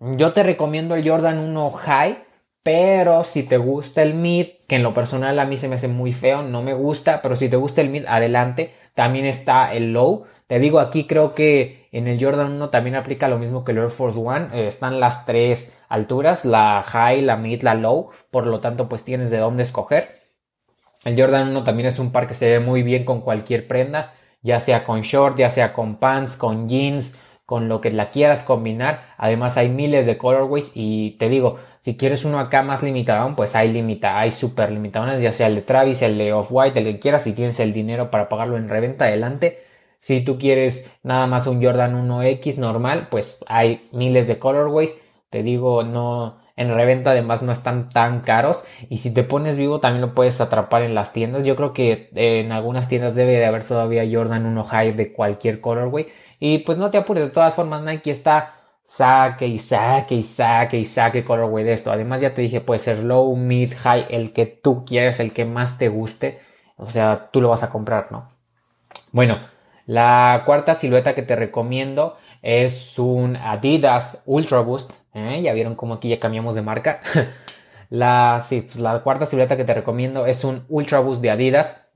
yo 0.00 0.32
te 0.32 0.42
recomiendo 0.42 0.94
el 0.94 1.08
Jordan 1.08 1.38
1 1.38 1.70
High, 1.70 2.18
pero 2.62 3.24
si 3.24 3.42
te 3.44 3.56
gusta 3.56 4.02
el 4.02 4.14
mid, 4.14 4.48
que 4.66 4.76
en 4.76 4.82
lo 4.82 4.92
personal 4.94 5.38
a 5.38 5.44
mí 5.44 5.56
se 5.56 5.68
me 5.68 5.76
hace 5.76 5.88
muy 5.88 6.12
feo, 6.12 6.42
no 6.42 6.62
me 6.62 6.74
gusta, 6.74 7.22
pero 7.22 7.36
si 7.36 7.48
te 7.48 7.56
gusta 7.56 7.80
el 7.80 7.90
mid, 7.90 8.04
adelante. 8.06 8.74
También 8.94 9.26
está 9.26 9.72
el 9.72 9.92
low. 9.92 10.24
Te 10.46 10.58
digo, 10.58 10.78
aquí 10.78 11.06
creo 11.06 11.34
que 11.34 11.88
en 11.90 12.08
el 12.08 12.22
Jordan 12.22 12.52
1 12.54 12.70
también 12.70 12.96
aplica 12.96 13.28
lo 13.28 13.38
mismo 13.38 13.64
que 13.64 13.72
el 13.72 13.78
Air 13.78 13.90
Force 13.90 14.18
One. 14.18 14.48
Eh, 14.52 14.68
están 14.68 15.00
las 15.00 15.26
tres 15.26 15.78
alturas, 15.88 16.44
la 16.44 16.82
high, 16.82 17.22
la 17.22 17.36
mid, 17.36 17.62
la 17.62 17.74
low. 17.74 18.10
Por 18.30 18.46
lo 18.46 18.60
tanto, 18.60 18.88
pues 18.88 19.04
tienes 19.04 19.30
de 19.30 19.38
dónde 19.38 19.62
escoger. 19.62 20.22
El 21.04 21.20
Jordan 21.20 21.48
1 21.50 21.64
también 21.64 21.86
es 21.86 21.98
un 21.98 22.12
par 22.12 22.26
que 22.26 22.34
se 22.34 22.50
ve 22.50 22.60
muy 22.60 22.82
bien 22.82 23.04
con 23.04 23.20
cualquier 23.20 23.66
prenda, 23.66 24.14
ya 24.42 24.58
sea 24.58 24.84
con 24.84 25.02
short, 25.02 25.36
ya 25.38 25.50
sea 25.50 25.72
con 25.72 25.96
pants, 25.96 26.36
con 26.36 26.68
jeans, 26.68 27.20
con 27.44 27.68
lo 27.68 27.80
que 27.80 27.92
la 27.92 28.10
quieras 28.10 28.42
combinar. 28.42 29.02
Además 29.18 29.56
hay 29.56 29.68
miles 29.68 30.06
de 30.06 30.16
colorways 30.16 30.72
y 30.74 31.12
te 31.18 31.28
digo, 31.28 31.58
si 31.84 31.98
quieres 31.98 32.24
uno 32.24 32.40
acá 32.40 32.62
más 32.62 32.82
limitado, 32.82 33.36
pues 33.36 33.54
hay 33.54 33.70
limita, 33.70 34.18
hay 34.18 34.32
super 34.32 34.72
limitadones, 34.72 35.20
ya 35.20 35.34
sea 35.34 35.48
el 35.48 35.56
de 35.56 35.60
Travis, 35.60 36.00
el 36.00 36.16
de 36.16 36.32
Off-White, 36.32 36.78
el 36.78 36.86
que 36.86 36.98
quieras, 36.98 37.24
si 37.24 37.34
tienes 37.34 37.60
el 37.60 37.74
dinero 37.74 38.10
para 38.10 38.30
pagarlo 38.30 38.56
en 38.56 38.70
reventa, 38.70 39.04
adelante. 39.04 39.58
Si 39.98 40.22
tú 40.22 40.38
quieres 40.38 40.90
nada 41.02 41.26
más 41.26 41.46
un 41.46 41.62
Jordan 41.62 42.08
1X 42.08 42.56
normal, 42.56 43.08
pues 43.10 43.44
hay 43.48 43.82
miles 43.92 44.26
de 44.26 44.38
colorways. 44.38 44.96
Te 45.28 45.42
digo, 45.42 45.82
no, 45.82 46.38
en 46.56 46.74
reventa 46.74 47.10
además 47.10 47.42
no 47.42 47.52
están 47.52 47.90
tan 47.90 48.20
caros 48.20 48.64
y 48.88 48.96
si 48.96 49.12
te 49.12 49.22
pones 49.22 49.58
vivo 49.58 49.78
también 49.80 50.00
lo 50.00 50.14
puedes 50.14 50.40
atrapar 50.40 50.80
en 50.84 50.94
las 50.94 51.12
tiendas. 51.12 51.44
Yo 51.44 51.54
creo 51.54 51.74
que 51.74 52.08
en 52.14 52.50
algunas 52.52 52.88
tiendas 52.88 53.14
debe 53.14 53.32
de 53.32 53.44
haber 53.44 53.64
todavía 53.64 54.08
Jordan 54.10 54.46
1 54.46 54.64
High 54.64 54.92
de 54.92 55.12
cualquier 55.12 55.60
colorway 55.60 56.06
y 56.40 56.60
pues 56.60 56.78
no 56.78 56.90
te 56.90 56.96
apures, 56.96 57.26
de 57.26 57.30
todas 57.30 57.54
formas 57.54 57.82
Nike 57.82 58.10
está 58.10 58.53
saque 58.84 59.46
y 59.46 59.58
saque 59.58 60.14
y 60.14 60.22
saque 60.22 60.78
y 60.78 60.84
saque 60.84 61.24
colorway 61.24 61.64
de 61.64 61.72
esto. 61.72 61.90
Además 61.90 62.20
ya 62.20 62.34
te 62.34 62.42
dije, 62.42 62.60
puede 62.60 62.78
ser 62.78 62.98
low, 62.98 63.34
mid, 63.36 63.72
high, 63.74 64.06
el 64.10 64.32
que 64.32 64.46
tú 64.46 64.84
quieres, 64.84 65.20
el 65.20 65.32
que 65.32 65.44
más 65.44 65.78
te 65.78 65.88
guste. 65.88 66.40
O 66.76 66.90
sea, 66.90 67.30
tú 67.32 67.40
lo 67.40 67.48
vas 67.48 67.62
a 67.62 67.70
comprar, 67.70 68.10
¿no? 68.12 68.30
Bueno, 69.12 69.38
la 69.86 70.42
cuarta 70.46 70.74
silueta 70.74 71.14
que 71.14 71.22
te 71.22 71.36
recomiendo 71.36 72.16
es 72.42 72.98
un 72.98 73.36
Adidas 73.36 74.22
Ultra 74.26 74.60
Boost. 74.60 74.90
¿eh? 75.14 75.40
Ya 75.42 75.52
vieron 75.52 75.74
cómo 75.74 75.94
aquí 75.94 76.08
ya 76.08 76.20
cambiamos 76.20 76.54
de 76.54 76.62
marca. 76.62 77.00
la, 77.90 78.40
sí, 78.44 78.62
pues 78.62 78.76
la 78.76 79.02
cuarta 79.02 79.26
silueta 79.26 79.56
que 79.56 79.64
te 79.64 79.74
recomiendo 79.74 80.26
es 80.26 80.44
un 80.44 80.64
Ultra 80.68 81.00
Boost 81.00 81.22
de 81.22 81.30
Adidas. 81.30 81.88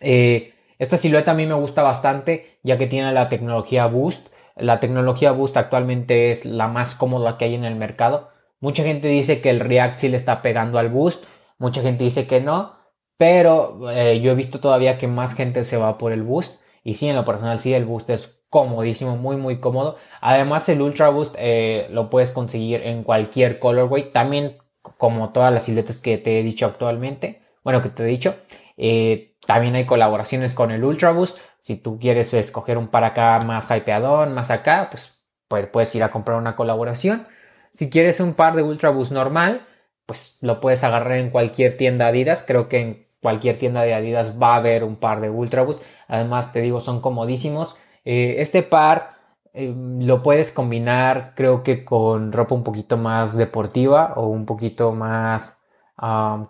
Eh, 0.00 0.54
esta 0.78 0.96
silueta 0.96 1.30
a 1.30 1.34
mí 1.34 1.46
me 1.46 1.54
gusta 1.54 1.82
bastante 1.82 2.58
ya 2.62 2.76
que 2.78 2.86
tiene 2.86 3.12
la 3.12 3.28
tecnología 3.28 3.86
Boost. 3.86 4.28
La 4.56 4.80
tecnología 4.80 5.32
Boost 5.32 5.56
actualmente 5.56 6.30
es 6.30 6.44
la 6.44 6.66
más 6.66 6.94
cómoda 6.94 7.36
que 7.36 7.44
hay 7.44 7.54
en 7.54 7.64
el 7.64 7.76
mercado. 7.76 8.30
Mucha 8.58 8.82
gente 8.82 9.08
dice 9.08 9.40
que 9.40 9.50
el 9.50 9.60
React 9.60 9.98
sí 9.98 10.08
le 10.08 10.16
está 10.16 10.42
pegando 10.42 10.78
al 10.78 10.88
Boost. 10.88 11.24
Mucha 11.58 11.82
gente 11.82 12.04
dice 12.04 12.26
que 12.26 12.40
no. 12.40 12.74
Pero 13.18 13.90
eh, 13.90 14.20
yo 14.20 14.32
he 14.32 14.34
visto 14.34 14.58
todavía 14.58 14.98
que 14.98 15.08
más 15.08 15.34
gente 15.34 15.62
se 15.62 15.76
va 15.76 15.98
por 15.98 16.12
el 16.12 16.22
Boost. 16.22 16.62
Y 16.82 16.94
sí, 16.94 17.08
en 17.08 17.16
lo 17.16 17.24
personal 17.24 17.58
sí, 17.58 17.74
el 17.74 17.84
Boost 17.84 18.10
es 18.10 18.40
comodísimo, 18.48 19.16
muy 19.16 19.36
muy 19.36 19.58
cómodo. 19.58 19.96
Además 20.20 20.68
el 20.68 20.80
Ultra 20.80 21.10
Boost 21.10 21.34
eh, 21.38 21.88
lo 21.90 22.08
puedes 22.08 22.32
conseguir 22.32 22.82
en 22.82 23.02
cualquier 23.02 23.58
colorway. 23.58 24.12
También 24.12 24.58
como 24.80 25.30
todas 25.32 25.52
las 25.52 25.64
siluetas 25.64 25.98
que 25.98 26.16
te 26.18 26.40
he 26.40 26.42
dicho 26.42 26.66
actualmente. 26.66 27.42
Bueno, 27.64 27.82
que 27.82 27.88
te 27.88 28.04
he 28.04 28.06
dicho. 28.06 28.36
Eh, 28.76 29.36
también 29.46 29.74
hay 29.74 29.86
colaboraciones 29.86 30.54
con 30.54 30.70
el 30.70 30.84
Ultra 30.84 31.12
Boost. 31.12 31.38
Si 31.66 31.74
tú 31.74 31.98
quieres 31.98 32.32
escoger 32.32 32.78
un 32.78 32.86
para 32.86 33.08
acá 33.08 33.40
más 33.40 33.68
hypeadón, 33.68 34.34
más 34.34 34.52
acá, 34.52 34.86
pues, 34.88 35.26
pues 35.48 35.66
puedes 35.66 35.92
ir 35.96 36.04
a 36.04 36.12
comprar 36.12 36.38
una 36.38 36.54
colaboración. 36.54 37.26
Si 37.72 37.90
quieres 37.90 38.20
un 38.20 38.34
par 38.34 38.54
de 38.54 38.62
Ultra 38.62 38.90
Boost 38.90 39.10
normal, 39.10 39.66
pues 40.06 40.38
lo 40.42 40.60
puedes 40.60 40.84
agarrar 40.84 41.16
en 41.16 41.30
cualquier 41.30 41.76
tienda 41.76 42.06
Adidas. 42.06 42.44
Creo 42.46 42.68
que 42.68 42.80
en 42.80 43.06
cualquier 43.20 43.58
tienda 43.58 43.82
de 43.82 43.94
Adidas 43.94 44.40
va 44.40 44.54
a 44.54 44.58
haber 44.58 44.84
un 44.84 44.94
par 44.94 45.20
de 45.20 45.28
Ultra 45.28 45.62
Boost. 45.62 45.82
Además, 46.06 46.52
te 46.52 46.60
digo, 46.60 46.80
son 46.80 47.00
comodísimos. 47.00 47.76
Eh, 48.04 48.36
este 48.38 48.62
par 48.62 49.16
eh, 49.52 49.74
lo 49.74 50.22
puedes 50.22 50.52
combinar, 50.52 51.32
creo 51.34 51.64
que 51.64 51.84
con 51.84 52.30
ropa 52.30 52.54
un 52.54 52.62
poquito 52.62 52.96
más 52.96 53.36
deportiva 53.36 54.12
o 54.14 54.28
un 54.28 54.46
poquito 54.46 54.92
más, 54.92 55.60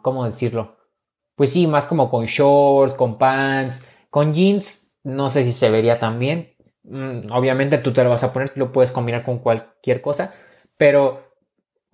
¿cómo 0.03 0.27
decirlo? 0.27 0.77
Pues 1.35 1.55
sí, 1.55 1.67
más 1.67 1.87
como 1.87 2.11
con 2.11 2.27
short, 2.27 2.97
con 2.97 3.17
pants, 3.17 3.91
con 4.11 4.35
jeans. 4.35 4.86
No 5.07 5.31
sé 5.31 5.45
si 5.45 5.53
se 5.53 5.71
vería 5.71 6.01
tan 6.01 6.19
bien. 6.19 6.57
Mm, 6.83 7.31
obviamente 7.31 7.79
tú 7.79 7.93
te 7.93 8.03
lo 8.03 8.11
vas 8.11 8.25
a 8.25 8.33
poner, 8.33 8.51
lo 8.57 8.73
puedes 8.73 8.91
combinar 8.91 9.23
con 9.23 9.39
cualquier 9.39 10.01
cosa, 10.01 10.35
pero 10.77 11.23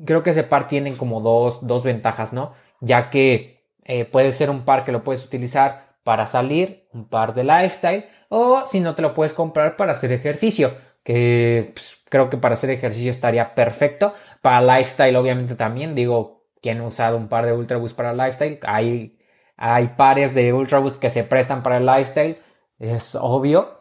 creo 0.05 0.23
que 0.23 0.31
ese 0.31 0.45
par 0.45 0.67
tiene 0.67 0.97
como 0.97 1.21
dos, 1.21 1.67
dos 1.67 1.85
ventajas, 1.85 2.33
¿no? 2.33 2.55
Ya 2.81 3.11
que 3.11 3.67
eh, 3.85 4.07
puede 4.07 4.33
ser 4.33 4.49
un 4.51 4.65
par 4.65 4.85
que 4.85 4.93
lo 4.93 5.05
puedes 5.05 5.25
utilizar 5.27 5.97
para 6.05 6.27
salir, 6.27 6.89
un 6.95 7.07
par 7.09 7.35
de 7.35 7.45
lifestyle, 7.45 8.07
o 8.31 8.65
si 8.65 8.81
no 8.81 8.95
te 8.95 9.03
lo 9.03 9.15
puedes 9.15 9.35
comprar 9.35 9.77
para 9.77 9.93
hacer 9.93 10.11
ejercicio, 10.13 10.73
que 11.05 11.73
pues, 11.75 12.01
creo 12.09 12.31
que 12.31 12.39
para 12.39 12.55
hacer 12.55 12.71
ejercicio 12.71 13.11
estaría 13.11 13.55
perfecto. 13.55 14.15
Para 14.41 14.79
lifestyle, 14.79 15.17
obviamente 15.17 15.55
también, 15.55 15.95
digo, 15.95 16.47
quien 16.63 16.81
ha 16.81 16.87
usado 16.87 17.19
un 17.19 17.29
par 17.29 17.45
de 17.45 17.53
Ultra 17.53 17.77
Boost 17.77 17.95
para 17.97 18.15
lifestyle, 18.15 18.59
hay, 18.63 19.19
hay 19.59 19.89
pares 19.99 20.35
de 20.35 20.53
Ultra 20.55 20.79
Boost 20.79 20.99
que 20.99 21.11
se 21.11 21.25
prestan 21.25 21.63
para 21.63 21.77
el 21.77 21.85
lifestyle, 21.87 22.39
es 22.83 23.15
obvio, 23.15 23.79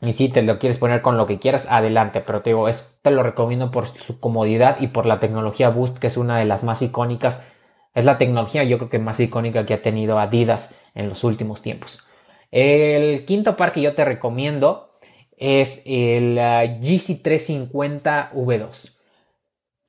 y 0.00 0.12
si 0.12 0.28
te 0.28 0.42
lo 0.42 0.58
quieres 0.58 0.78
poner 0.78 1.02
con 1.02 1.16
lo 1.16 1.26
que 1.26 1.38
quieras, 1.38 1.66
adelante. 1.70 2.20
Pero 2.20 2.42
te 2.42 2.50
digo, 2.50 2.68
te 3.02 3.10
lo 3.10 3.22
recomiendo 3.22 3.70
por 3.70 3.86
su 3.86 4.20
comodidad 4.20 4.76
y 4.80 4.88
por 4.88 5.06
la 5.06 5.20
tecnología 5.20 5.70
Boost, 5.70 5.98
que 5.98 6.08
es 6.08 6.16
una 6.16 6.38
de 6.38 6.44
las 6.44 6.64
más 6.64 6.82
icónicas. 6.82 7.46
Es 7.94 8.04
la 8.04 8.18
tecnología, 8.18 8.64
yo 8.64 8.78
creo 8.78 8.90
que 8.90 8.98
más 8.98 9.20
icónica 9.20 9.66
que 9.66 9.74
ha 9.74 9.82
tenido 9.82 10.18
Adidas 10.18 10.74
en 10.94 11.08
los 11.08 11.24
últimos 11.24 11.62
tiempos. 11.62 12.04
El 12.50 13.24
quinto 13.24 13.56
par 13.56 13.72
que 13.72 13.82
yo 13.82 13.94
te 13.94 14.04
recomiendo 14.04 14.90
es 15.36 15.82
el 15.86 16.36
uh, 16.38 16.82
GC350 16.82 18.32
V2. 18.32 18.92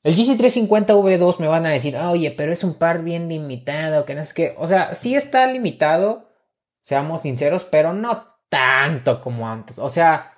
El 0.04 0.16
GC350 0.16 0.88
V2 0.88 1.40
me 1.40 1.48
van 1.48 1.66
a 1.66 1.72
decir, 1.72 1.98
oye, 1.98 2.32
pero 2.32 2.54
es 2.54 2.64
un 2.64 2.76
par 2.76 3.04
bien 3.04 3.28
limitado, 3.28 4.06
que 4.06 4.14
no 4.14 4.22
es 4.22 4.34
que, 4.34 4.56
o 4.58 4.68
sea, 4.68 4.94
sí 4.94 5.16
está 5.16 5.48
limitado, 5.48 6.30
seamos 6.86 7.22
sinceros, 7.22 7.66
pero 7.66 7.94
no 7.94 8.24
tanto 8.48 9.20
como 9.20 9.50
antes. 9.50 9.80
O 9.80 9.90
sea, 9.90 10.34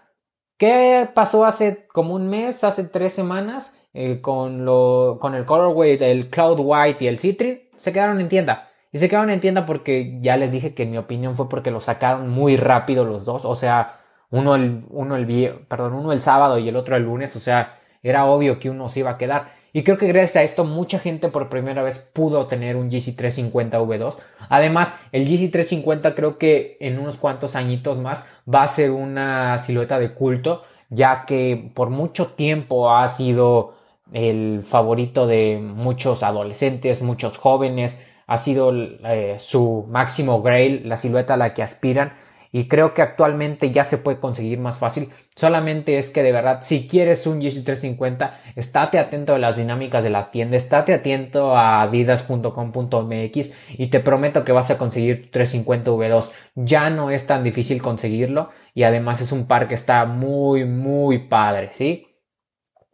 ¿qué 0.58 1.08
pasó 1.13 1.46
hace 1.46 1.88
como 1.88 2.16
un 2.16 2.30
mes, 2.30 2.63
hace 2.63 2.86
tres 2.86 3.13
semanas 3.13 3.77
eh, 3.94 4.22
con, 4.22 4.66
lo, 4.66 5.18
con 5.20 5.36
el 5.36 5.46
colorway 5.46 5.98
del 5.98 6.30
Cloud 6.30 6.60
White 6.62 7.04
y 7.04 7.08
el 7.10 7.20
Citrin? 7.20 7.70
Se 7.75 7.92
quedaron 7.94 8.22
en 8.22 8.30
tienda. 8.30 8.70
Y 8.94 8.98
se 8.98 9.10
quedaron 9.10 9.30
en 9.30 9.42
tienda 9.42 9.66
porque 9.66 10.18
ya 10.22 10.38
les 10.38 10.51
dije 10.51 10.74
que 10.74 10.86
mi 10.86 10.98
opinión 10.98 11.36
fue 11.36 11.50
porque 11.50 11.70
lo 11.70 11.82
sacaron 11.82 12.30
muy 12.30 12.56
rápido 12.56 13.04
los 13.04 13.25
dos. 13.25 13.44
O 13.44 13.56
sea, 13.56 14.00
uno 14.30 14.56
el, 14.56 14.86
uno 14.89 15.18
el, 15.18 15.66
perdón, 15.68 15.94
uno 15.94 16.13
el 16.13 16.22
sábado 16.22 16.58
y 16.58 16.70
el 16.70 16.77
otro 16.77 16.96
el 16.96 17.04
lunes. 17.04 17.36
O 17.36 17.39
sea, 17.42 17.77
era 18.01 18.25
obvio 18.25 18.58
que 18.58 18.70
uno 18.70 18.88
se 18.88 19.01
iba 19.01 19.12
a 19.12 19.18
quedar. 19.18 19.51
Y 19.74 19.84
creo 19.84 19.98
que 19.98 20.08
gracias 20.08 20.36
a 20.38 20.44
esto 20.44 20.64
mucha 20.64 21.00
gente 21.00 21.28
por 21.30 21.50
primera 21.50 21.84
vez 21.84 22.00
pudo 22.14 22.48
tener 22.48 22.76
un 22.76 22.90
GC350 22.90 23.72
V2. 23.72 24.16
Además, 24.50 24.96
el 25.12 25.28
GC350 25.28 26.16
creo 26.16 26.38
que 26.38 26.78
en 26.80 27.00
unos 27.00 27.18
cuantos 27.18 27.56
añitos 27.56 28.00
más 28.00 28.26
va 28.52 28.64
a 28.64 28.68
ser 28.68 28.92
una 28.92 29.58
silueta 29.58 30.00
de 30.00 30.14
culto, 30.14 30.64
ya 30.90 31.26
que 31.26 31.72
por 31.74 31.90
mucho 31.90 32.28
tiempo 32.28 32.92
ha 32.92 33.08
sido 33.10 33.76
el 34.14 34.64
favorito 34.64 35.28
de 35.28 35.60
muchos 35.62 36.24
adolescentes, 36.24 37.02
muchos 37.02 37.38
jóvenes, 37.38 38.06
ha 38.26 38.38
sido 38.38 38.72
eh, 38.74 39.38
su 39.40 39.86
máximo 39.90 40.42
grail, 40.42 40.88
la 40.88 40.98
silueta 40.98 41.36
a 41.36 41.38
la 41.38 41.54
que 41.54 41.64
aspiran 41.64 42.14
y 42.51 42.68
creo 42.68 42.94
que 42.94 43.01
actualmente 43.01 43.72
ya 43.72 43.84
se 43.84 43.98
puede 43.98 44.20
conseguir 44.20 44.60
más 44.60 44.77
fácil. 44.77 45.10
Solamente 45.36 45.98
es 45.98 46.10
que 46.10 46.24
de 46.24 46.32
verdad, 46.32 46.60
si 46.62 46.88
quieres 46.88 47.27
un 47.27 47.42
GC350, 47.42 48.32
estate 48.56 49.00
atento 49.00 49.36
a 49.36 49.39
las 49.39 49.58
dinámicas 49.58 50.04
de 50.04 50.10
la 50.10 50.32
tienda, 50.32 50.58
estate 50.58 50.94
atento 50.94 51.56
a 51.56 51.82
adidas.com.mx 51.84 53.54
y 53.77 53.88
te 53.88 54.00
prometo 54.00 54.44
que 54.44 54.51
vas 54.51 54.72
a 54.72 54.77
conseguir 54.77 55.24
tu 55.24 55.30
350 55.32 55.92
V2. 55.92 56.32
Ya 56.56 56.89
no 56.89 57.12
es 57.12 57.27
tan 57.27 57.44
difícil 57.44 57.82
conseguirlo 57.82 58.50
y 58.74 58.84
además 58.84 59.22
es 59.22 59.32
un 59.32 59.48
par 59.48 59.68
que 59.68 59.75
está 59.75 60.06
muy, 60.06 60.66
muy 60.66 61.27
padre, 61.27 61.70
¿sí? 61.72 62.08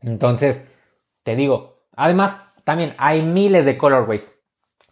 Entonces, 0.01 0.71
te 1.23 1.35
digo, 1.35 1.85
además, 1.95 2.43
también 2.63 2.95
hay 2.97 3.21
miles 3.21 3.65
de 3.65 3.77
colorways. 3.77 4.42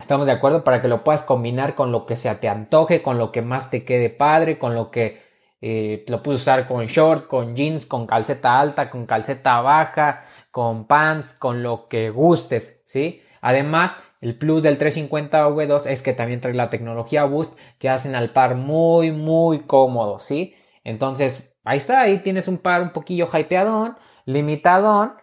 Estamos 0.02 0.26
de 0.26 0.34
acuerdo 0.34 0.64
para 0.64 0.82
que 0.82 0.88
lo 0.88 1.04
puedas 1.04 1.24
combinar 1.24 1.76
con 1.76 1.92
lo 1.92 2.06
que 2.06 2.16
se 2.16 2.34
te 2.36 2.50
antoje, 2.50 3.02
con 3.02 3.18
lo 3.18 3.32
que 3.32 3.42
más 3.42 3.70
te 3.70 3.86
quede 3.86 4.10
padre, 4.10 4.58
con 4.58 4.74
lo 4.74 4.90
que 4.90 5.22
eh, 5.62 6.04
lo 6.08 6.24
puedes 6.24 6.42
usar 6.42 6.68
con 6.68 6.86
short, 6.88 7.28
con 7.28 7.56
jeans, 7.56 7.86
con 7.86 8.08
calceta 8.08 8.60
alta, 8.60 8.90
con 8.90 9.06
calceta 9.06 9.62
baja, 9.62 10.26
con 10.50 10.88
pants, 10.88 11.36
con 11.36 11.62
lo 11.62 11.88
que 11.88 12.10
gustes, 12.10 12.82
¿sí? 12.86 13.22
Además, 13.42 13.98
el 14.22 14.38
plus 14.38 14.64
del 14.64 14.78
350 14.78 15.48
V2 15.50 15.86
es 15.88 16.02
que 16.02 16.14
también 16.14 16.42
trae 16.42 16.54
la 16.56 16.70
tecnología 16.70 17.26
Boost 17.26 17.58
que 17.78 17.90
hacen 17.90 18.16
al 18.16 18.32
par 18.32 18.56
muy, 18.56 19.12
muy 19.12 19.62
cómodo, 19.62 20.20
¿sí? 20.20 20.56
Entonces, 20.84 21.56
ahí 21.64 21.78
está, 21.78 22.02
ahí 22.02 22.20
tienes 22.20 22.48
un 22.48 22.58
par 22.58 22.82
un 22.82 22.92
poquillo 22.92 23.28
hypeadón, 23.32 23.98
limitadón, 24.26 25.14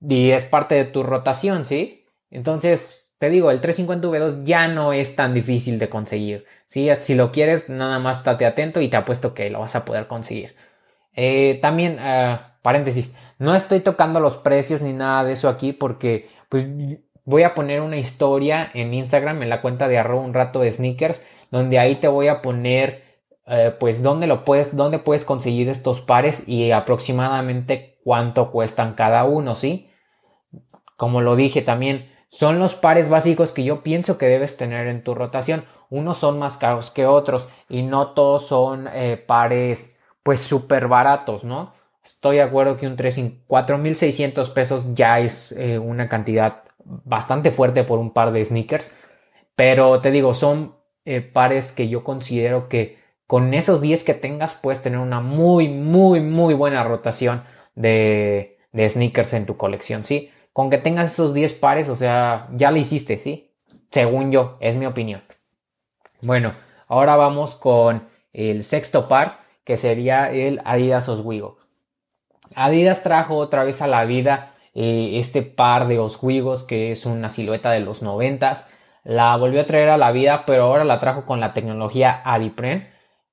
y 0.00 0.30
es 0.30 0.46
parte 0.46 0.76
de 0.76 0.84
tu 0.84 1.02
rotación, 1.02 1.64
¿sí? 1.64 2.06
Entonces, 2.30 2.99
te 3.20 3.28
digo, 3.28 3.50
el 3.50 3.60
350 3.60 4.08
V2 4.08 4.44
ya 4.44 4.66
no 4.66 4.94
es 4.94 5.14
tan 5.14 5.34
difícil 5.34 5.78
de 5.78 5.90
conseguir. 5.90 6.46
¿sí? 6.66 6.88
Si 7.00 7.14
lo 7.14 7.32
quieres, 7.32 7.68
nada 7.68 7.98
más 7.98 8.18
estate 8.18 8.46
atento 8.46 8.80
y 8.80 8.88
te 8.88 8.96
apuesto 8.96 9.34
que 9.34 9.50
lo 9.50 9.60
vas 9.60 9.76
a 9.76 9.84
poder 9.84 10.06
conseguir. 10.06 10.56
Eh, 11.14 11.58
también, 11.60 11.98
ah, 12.00 12.56
paréntesis, 12.62 13.14
no 13.38 13.54
estoy 13.54 13.80
tocando 13.80 14.20
los 14.20 14.38
precios 14.38 14.80
ni 14.80 14.94
nada 14.94 15.24
de 15.24 15.34
eso 15.34 15.50
aquí 15.50 15.74
porque 15.74 16.30
pues 16.48 16.66
voy 17.26 17.42
a 17.42 17.52
poner 17.54 17.82
una 17.82 17.98
historia 17.98 18.70
en 18.72 18.94
Instagram, 18.94 19.42
en 19.42 19.50
la 19.50 19.60
cuenta 19.60 19.86
de 19.86 19.98
arroba 19.98 20.22
un 20.22 20.32
rato 20.32 20.60
de 20.60 20.72
sneakers, 20.72 21.26
donde 21.50 21.78
ahí 21.78 21.96
te 21.96 22.08
voy 22.08 22.28
a 22.28 22.40
poner 22.40 23.04
eh, 23.46 23.76
pues 23.78 24.02
dónde 24.02 24.26
lo 24.26 24.46
puedes, 24.46 24.74
dónde 24.74 24.98
puedes 24.98 25.26
conseguir 25.26 25.68
estos 25.68 26.00
pares 26.00 26.48
y 26.48 26.70
aproximadamente 26.70 27.98
cuánto 28.02 28.50
cuestan 28.50 28.94
cada 28.94 29.24
uno, 29.24 29.56
¿sí? 29.56 29.90
Como 30.96 31.20
lo 31.20 31.36
dije 31.36 31.60
también, 31.60 32.08
son 32.30 32.60
los 32.60 32.74
pares 32.74 33.08
básicos 33.08 33.50
que 33.50 33.64
yo 33.64 33.82
pienso 33.82 34.16
que 34.16 34.26
debes 34.26 34.56
tener 34.56 34.86
en 34.86 35.02
tu 35.02 35.14
rotación. 35.14 35.64
Unos 35.90 36.18
son 36.18 36.38
más 36.38 36.56
caros 36.56 36.90
que 36.90 37.04
otros 37.04 37.48
y 37.68 37.82
no 37.82 38.12
todos 38.12 38.46
son 38.46 38.88
eh, 38.92 39.16
pares 39.16 39.98
pues 40.22 40.40
súper 40.40 40.86
baratos, 40.86 41.42
¿no? 41.44 41.74
Estoy 42.04 42.36
de 42.36 42.42
acuerdo 42.42 42.76
que 42.76 42.86
un 42.86 42.96
4.600 42.96 44.52
pesos 44.52 44.94
ya 44.94 45.18
es 45.18 45.52
eh, 45.52 45.78
una 45.78 46.08
cantidad 46.08 46.62
bastante 46.84 47.50
fuerte 47.50 47.82
por 47.84 47.98
un 47.98 48.12
par 48.12 48.30
de 48.32 48.44
sneakers. 48.44 48.96
Pero 49.56 50.00
te 50.00 50.12
digo, 50.12 50.32
son 50.32 50.76
eh, 51.04 51.20
pares 51.20 51.72
que 51.72 51.88
yo 51.88 52.04
considero 52.04 52.68
que 52.68 52.98
con 53.26 53.54
esos 53.54 53.80
10 53.80 54.04
que 54.04 54.14
tengas 54.14 54.54
puedes 54.54 54.82
tener 54.82 55.00
una 55.00 55.20
muy, 55.20 55.68
muy, 55.68 56.20
muy 56.20 56.54
buena 56.54 56.84
rotación 56.84 57.42
de, 57.74 58.58
de 58.72 58.88
sneakers 58.88 59.34
en 59.34 59.46
tu 59.46 59.56
colección, 59.56 60.04
¿sí? 60.04 60.30
Con 60.52 60.70
que 60.70 60.78
tengas 60.78 61.12
esos 61.12 61.34
10 61.34 61.54
pares, 61.54 61.88
o 61.88 61.96
sea, 61.96 62.48
ya 62.52 62.70
lo 62.70 62.78
hiciste, 62.78 63.18
¿sí? 63.18 63.52
Según 63.90 64.32
yo, 64.32 64.56
es 64.60 64.76
mi 64.76 64.86
opinión. 64.86 65.22
Bueno, 66.20 66.54
ahora 66.88 67.16
vamos 67.16 67.56
con 67.56 68.08
el 68.32 68.64
sexto 68.64 69.08
par, 69.08 69.40
que 69.64 69.76
sería 69.76 70.30
el 70.30 70.60
Adidas 70.64 71.08
Oswego. 71.08 71.58
Adidas 72.54 73.02
trajo 73.02 73.36
otra 73.36 73.64
vez 73.64 73.80
a 73.82 73.86
la 73.86 74.04
vida 74.04 74.54
eh, 74.74 75.12
este 75.14 75.42
par 75.42 75.86
de 75.88 75.98
Oswegos, 75.98 76.64
que 76.64 76.92
es 76.92 77.06
una 77.06 77.28
silueta 77.28 77.70
de 77.70 77.80
los 77.80 78.02
noventas. 78.02 78.68
La 79.04 79.36
volvió 79.36 79.60
a 79.60 79.66
traer 79.66 79.88
a 79.88 79.96
la 79.96 80.12
vida, 80.12 80.44
pero 80.46 80.64
ahora 80.64 80.84
la 80.84 80.98
trajo 80.98 81.24
con 81.24 81.40
la 81.40 81.52
tecnología 81.52 82.20
Adipren. 82.24 82.90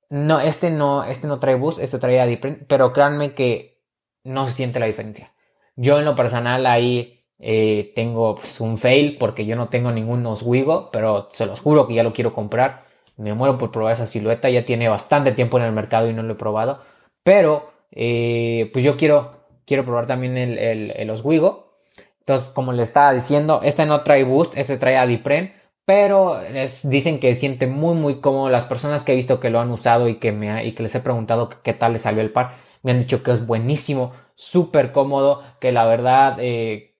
No, 0.09 0.39
este 0.39 0.69
no, 0.69 1.03
este 1.03 1.27
no 1.27 1.39
trae 1.39 1.55
boost, 1.55 1.79
este 1.79 1.99
trae 1.99 2.21
Adipren, 2.21 2.65
pero 2.69 2.93
créanme 2.93 3.33
que 3.33 3.83
no 4.23 4.47
se 4.47 4.53
siente 4.53 4.79
la 4.79 4.85
diferencia. 4.85 5.33
Yo 5.77 5.99
en 5.99 6.05
lo 6.05 6.15
personal 6.15 6.65
ahí 6.65 7.23
eh, 7.39 7.93
tengo 7.95 8.35
pues, 8.35 8.59
un 8.59 8.77
fail 8.77 9.17
porque 9.19 9.45
yo 9.45 9.55
no 9.55 9.69
tengo 9.69 9.91
ningún 9.91 10.25
Oswego, 10.25 10.89
pero 10.91 11.29
se 11.31 11.45
los 11.45 11.61
juro 11.61 11.87
que 11.87 11.93
ya 11.93 12.03
lo 12.03 12.13
quiero 12.13 12.33
comprar. 12.33 12.85
Me 13.15 13.33
muero 13.33 13.57
por 13.57 13.71
probar 13.71 13.93
esa 13.93 14.07
silueta, 14.07 14.49
ya 14.49 14.65
tiene 14.65 14.89
bastante 14.89 15.31
tiempo 15.31 15.57
en 15.57 15.65
el 15.65 15.71
mercado 15.71 16.09
y 16.09 16.13
no 16.13 16.23
lo 16.23 16.33
he 16.33 16.35
probado. 16.37 16.81
Pero 17.23 17.71
eh, 17.91 18.69
pues 18.73 18.83
yo 18.83 18.97
quiero, 18.97 19.37
quiero 19.65 19.83
probar 19.85 20.07
también 20.07 20.37
el, 20.37 20.57
el, 20.91 21.09
Oswego. 21.11 21.77
Entonces, 22.19 22.49
como 22.49 22.73
le 22.73 22.83
estaba 22.83 23.13
diciendo, 23.13 23.61
este 23.63 23.85
no 23.85 24.01
trae 24.03 24.23
boost, 24.23 24.57
este 24.57 24.77
trae 24.77 24.97
Adipren, 24.97 25.53
pero 25.85 26.41
les 26.51 26.89
dicen 26.89 27.19
que 27.19 27.33
siente 27.35 27.67
muy 27.67 27.95
muy 27.95 28.19
cómodo. 28.19 28.49
Las 28.49 28.65
personas 28.65 29.03
que 29.03 29.13
he 29.13 29.15
visto 29.15 29.39
que 29.39 29.49
lo 29.49 29.59
han 29.59 29.71
usado 29.71 30.09
y 30.09 30.15
que, 30.15 30.31
me, 30.31 30.65
y 30.65 30.73
que 30.73 30.83
les 30.83 30.95
he 30.95 30.99
preguntado 30.99 31.49
qué 31.63 31.73
tal 31.73 31.93
le 31.93 31.99
salió 31.99 32.21
el 32.21 32.31
par, 32.31 32.55
me 32.83 32.91
han 32.91 32.99
dicho 32.99 33.23
que 33.23 33.31
es 33.31 33.45
buenísimo 33.47 34.13
súper 34.37 34.91
cómodo, 34.91 35.41
que 35.59 35.71
la 35.71 35.85
verdad 35.85 36.37
eh, 36.39 36.95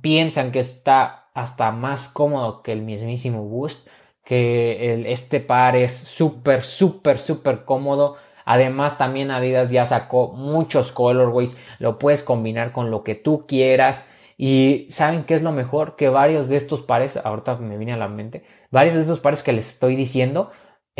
piensan 0.00 0.50
que 0.50 0.58
está 0.58 1.28
hasta 1.34 1.70
más 1.70 2.08
cómodo 2.08 2.62
que 2.62 2.72
el 2.72 2.82
mismísimo 2.82 3.44
Boost, 3.44 3.86
que 4.24 5.04
este 5.12 5.40
par 5.40 5.76
es 5.76 5.92
súper, 5.92 6.62
súper, 6.62 7.18
súper 7.18 7.64
cómodo. 7.64 8.16
Además 8.44 8.96
también 8.96 9.30
Adidas 9.30 9.70
ya 9.70 9.84
sacó 9.84 10.32
muchos 10.32 10.90
colorways, 10.90 11.58
lo 11.78 11.98
puedes 11.98 12.24
combinar 12.24 12.72
con 12.72 12.90
lo 12.90 13.04
que 13.04 13.14
tú 13.14 13.46
quieras. 13.46 14.10
Y 14.38 14.86
saben 14.90 15.24
qué 15.24 15.34
es 15.34 15.42
lo 15.42 15.52
mejor, 15.52 15.96
que 15.96 16.08
varios 16.08 16.48
de 16.48 16.56
estos 16.56 16.82
pares, 16.82 17.16
ahorita 17.16 17.56
me 17.56 17.76
viene 17.76 17.92
a 17.92 17.96
la 17.96 18.08
mente, 18.08 18.44
varios 18.70 18.94
de 18.94 19.02
estos 19.02 19.20
pares 19.20 19.42
que 19.42 19.52
les 19.52 19.68
estoy 19.74 19.96
diciendo, 19.96 20.50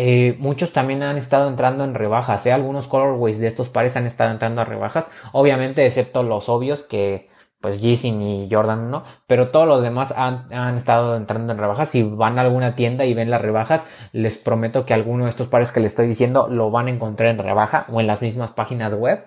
eh, 0.01 0.37
muchos 0.39 0.73
también 0.73 1.03
han 1.03 1.17
estado 1.17 1.49
entrando 1.49 1.83
en 1.83 1.93
rebajas, 1.93 2.47
¿eh? 2.47 2.53
algunos 2.53 2.87
colorways 2.87 3.41
de 3.41 3.49
estos 3.49 3.69
pares 3.69 3.97
han 3.97 4.07
estado 4.07 4.31
entrando 4.31 4.61
a 4.61 4.65
rebajas, 4.65 5.11
obviamente 5.33 5.85
excepto 5.85 6.23
los 6.23 6.49
obvios 6.49 6.85
que 6.85 7.29
pues 7.61 7.81
Yeezy 7.81 8.11
y 8.11 8.49
Jordan 8.49 8.93
no, 8.93 9.03
pero 9.27 9.49
todos 9.49 9.67
los 9.67 9.83
demás 9.83 10.15
han, 10.17 10.77
estado 10.77 11.17
entrando 11.17 11.53
en 11.53 11.59
rebajas. 11.59 11.89
Si 11.89 12.05
van 12.05 12.39
a 12.39 12.43
alguna 12.43 12.77
tienda 12.77 13.07
y 13.07 13.15
ven 13.15 13.29
las 13.29 13.43
rebajas, 13.43 13.89
les 14.13 14.39
prometo 14.39 14.87
que 14.87 14.95
alguno 14.95 15.25
de 15.25 15.31
estos 15.31 15.49
pares 15.49 15.73
que 15.73 15.81
les 15.81 15.91
estoy 15.91 16.07
diciendo 16.07 16.47
lo 16.47 16.71
van 16.71 16.87
a 16.87 16.91
encontrar 16.91 17.31
en 17.31 17.39
rebaja 17.39 17.87
o 17.91 18.01
en 18.01 18.07
las 18.07 18.23
mismas 18.23 18.53
páginas 18.53 18.95
web. 18.95 19.25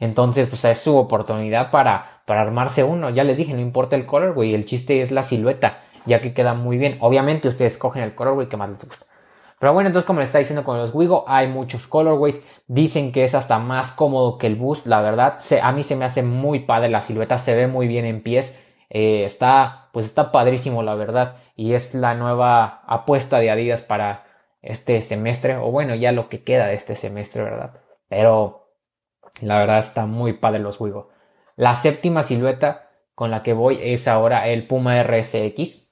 Entonces, 0.00 0.48
pues 0.48 0.62
es 0.66 0.80
su 0.80 0.98
oportunidad 0.98 1.70
para, 1.70 2.20
para 2.26 2.42
armarse 2.42 2.84
uno. 2.84 3.08
Ya 3.08 3.24
les 3.24 3.38
dije, 3.38 3.54
no 3.54 3.60
importa 3.60 3.96
el 3.96 4.04
colorway, 4.04 4.52
el 4.52 4.66
chiste 4.66 5.00
es 5.00 5.12
la 5.12 5.22
silueta, 5.22 5.78
ya 6.04 6.20
que 6.20 6.34
queda 6.34 6.52
muy 6.52 6.76
bien. 6.76 6.98
Obviamente 7.00 7.48
ustedes 7.48 7.78
cogen 7.78 8.02
el 8.02 8.14
colorway 8.14 8.48
que 8.48 8.58
más 8.58 8.68
les 8.68 8.84
gusta. 8.84 9.09
Pero 9.60 9.74
bueno, 9.74 9.88
entonces 9.88 10.06
como 10.06 10.20
le 10.20 10.24
está 10.24 10.38
diciendo 10.38 10.64
con 10.64 10.78
los 10.78 10.94
Wigo, 10.94 11.26
hay 11.28 11.46
muchos 11.46 11.86
colorways. 11.86 12.40
Dicen 12.66 13.12
que 13.12 13.24
es 13.24 13.34
hasta 13.34 13.58
más 13.58 13.92
cómodo 13.92 14.38
que 14.38 14.46
el 14.46 14.56
Boost. 14.56 14.86
La 14.86 15.02
verdad, 15.02 15.38
a 15.62 15.72
mí 15.72 15.82
se 15.82 15.96
me 15.96 16.06
hace 16.06 16.22
muy 16.22 16.60
padre 16.60 16.88
la 16.88 17.02
silueta. 17.02 17.36
Se 17.36 17.54
ve 17.54 17.66
muy 17.66 17.86
bien 17.86 18.06
en 18.06 18.22
pies. 18.22 18.58
Eh, 18.88 19.24
está, 19.24 19.90
pues 19.92 20.06
está 20.06 20.32
padrísimo, 20.32 20.82
la 20.82 20.94
verdad. 20.94 21.36
Y 21.56 21.74
es 21.74 21.94
la 21.94 22.14
nueva 22.14 22.80
apuesta 22.86 23.38
de 23.38 23.50
Adidas 23.50 23.82
para 23.82 24.24
este 24.62 25.02
semestre. 25.02 25.56
O 25.56 25.70
bueno, 25.70 25.94
ya 25.94 26.10
lo 26.12 26.30
que 26.30 26.42
queda 26.42 26.68
de 26.68 26.74
este 26.74 26.96
semestre, 26.96 27.42
¿verdad? 27.42 27.82
Pero 28.08 28.72
la 29.42 29.58
verdad 29.58 29.80
está 29.80 30.06
muy 30.06 30.32
padre 30.32 30.60
los 30.60 30.80
Wigo. 30.80 31.10
La 31.56 31.74
séptima 31.74 32.22
silueta 32.22 32.88
con 33.14 33.30
la 33.30 33.42
que 33.42 33.52
voy 33.52 33.78
es 33.82 34.08
ahora 34.08 34.48
el 34.48 34.66
Puma 34.66 35.02
RSX. 35.02 35.86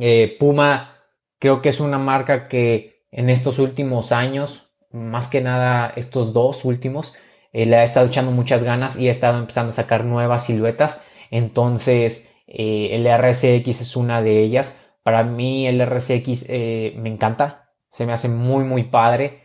Eh, 0.00 0.36
Puma 0.40 0.97
Creo 1.38 1.62
que 1.62 1.68
es 1.68 1.80
una 1.80 1.98
marca 1.98 2.48
que 2.48 3.04
en 3.10 3.30
estos 3.30 3.58
últimos 3.58 4.12
años, 4.12 4.70
más 4.90 5.28
que 5.28 5.40
nada 5.40 5.92
estos 5.96 6.32
dos 6.32 6.64
últimos, 6.64 7.14
eh, 7.52 7.66
le 7.66 7.76
ha 7.76 7.84
estado 7.84 8.06
echando 8.06 8.32
muchas 8.32 8.64
ganas 8.64 8.98
y 8.98 9.08
ha 9.08 9.10
estado 9.10 9.38
empezando 9.38 9.70
a 9.70 9.74
sacar 9.74 10.04
nuevas 10.04 10.46
siluetas. 10.46 11.04
Entonces, 11.30 12.32
eh, 12.46 12.90
el 12.92 13.06
RSX 13.06 13.80
es 13.80 13.96
una 13.96 14.22
de 14.22 14.42
ellas. 14.42 14.80
Para 15.02 15.22
mí 15.24 15.66
el 15.66 15.80
RSX 15.80 16.46
eh, 16.48 16.94
me 16.98 17.08
encanta, 17.08 17.70
se 17.90 18.06
me 18.06 18.12
hace 18.12 18.28
muy 18.28 18.64
muy 18.64 18.84
padre. 18.84 19.44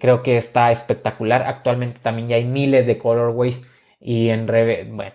creo 0.00 0.22
que 0.22 0.36
está 0.36 0.70
espectacular. 0.70 1.42
Actualmente 1.42 2.00
también 2.00 2.28
ya 2.28 2.36
hay 2.36 2.44
miles 2.44 2.86
de 2.86 2.98
colorways 2.98 3.62
y 4.00 4.28
en, 4.30 4.46
bueno, 4.46 5.12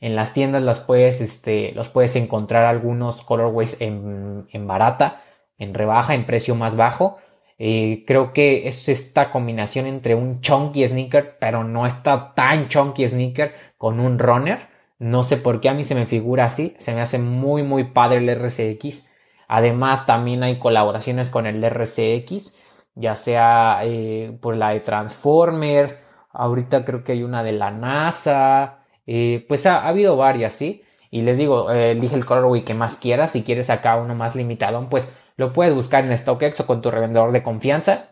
en 0.00 0.16
las 0.16 0.32
tiendas 0.32 0.62
las 0.62 0.80
puedes, 0.80 1.20
este, 1.20 1.72
los 1.72 1.88
puedes 1.88 2.16
encontrar 2.16 2.64
algunos 2.64 3.22
colorways 3.22 3.80
en, 3.80 4.46
en 4.50 4.66
barata, 4.66 5.22
en 5.58 5.74
rebaja, 5.74 6.14
en 6.14 6.24
precio 6.24 6.54
más 6.54 6.76
bajo. 6.76 7.18
Eh, 7.58 8.04
creo 8.06 8.32
que 8.32 8.66
es 8.68 8.88
esta 8.88 9.28
combinación 9.28 9.86
entre 9.86 10.14
un 10.14 10.40
chunky 10.40 10.86
sneaker, 10.86 11.36
pero 11.38 11.62
no 11.62 11.86
está 11.86 12.32
tan 12.34 12.68
chunky 12.68 13.06
sneaker 13.06 13.52
con 13.76 14.00
un 14.00 14.18
runner. 14.18 14.60
No 14.98 15.22
sé 15.22 15.36
por 15.36 15.60
qué 15.60 15.68
a 15.68 15.74
mí 15.74 15.84
se 15.84 15.94
me 15.94 16.06
figura 16.06 16.46
así. 16.46 16.74
Se 16.78 16.94
me 16.94 17.02
hace 17.02 17.18
muy, 17.18 17.62
muy 17.62 17.84
padre 17.84 18.18
el 18.18 18.30
RCX. 18.30 19.10
Además, 19.46 20.06
también 20.06 20.42
hay 20.42 20.58
colaboraciones 20.58 21.28
con 21.28 21.46
el 21.46 21.62
RCX, 21.62 22.56
ya 22.94 23.14
sea 23.14 23.80
eh, 23.82 24.38
por 24.40 24.56
la 24.56 24.70
de 24.70 24.80
Transformers. 24.80 26.02
Ahorita 26.32 26.84
creo 26.86 27.04
que 27.04 27.12
hay 27.12 27.22
una 27.22 27.42
de 27.42 27.52
la 27.52 27.70
NASA. 27.70 28.79
Eh, 29.12 29.44
pues 29.48 29.66
ha, 29.66 29.88
habido 29.88 30.16
varias, 30.16 30.52
¿sí? 30.52 30.84
Y 31.10 31.22
les 31.22 31.36
digo, 31.36 31.72
eh, 31.72 31.90
elige 31.90 32.14
el 32.14 32.24
colorway 32.24 32.62
que 32.62 32.74
más 32.74 32.96
quieras. 32.96 33.32
Si 33.32 33.42
quieres 33.42 33.68
acá 33.68 33.96
uno 33.96 34.14
más 34.14 34.36
limitado, 34.36 34.88
pues 34.88 35.12
lo 35.36 35.52
puedes 35.52 35.74
buscar 35.74 36.04
en 36.04 36.16
StockX 36.16 36.60
o 36.60 36.66
con 36.66 36.80
tu 36.80 36.92
revendedor 36.92 37.32
de 37.32 37.42
confianza. 37.42 38.10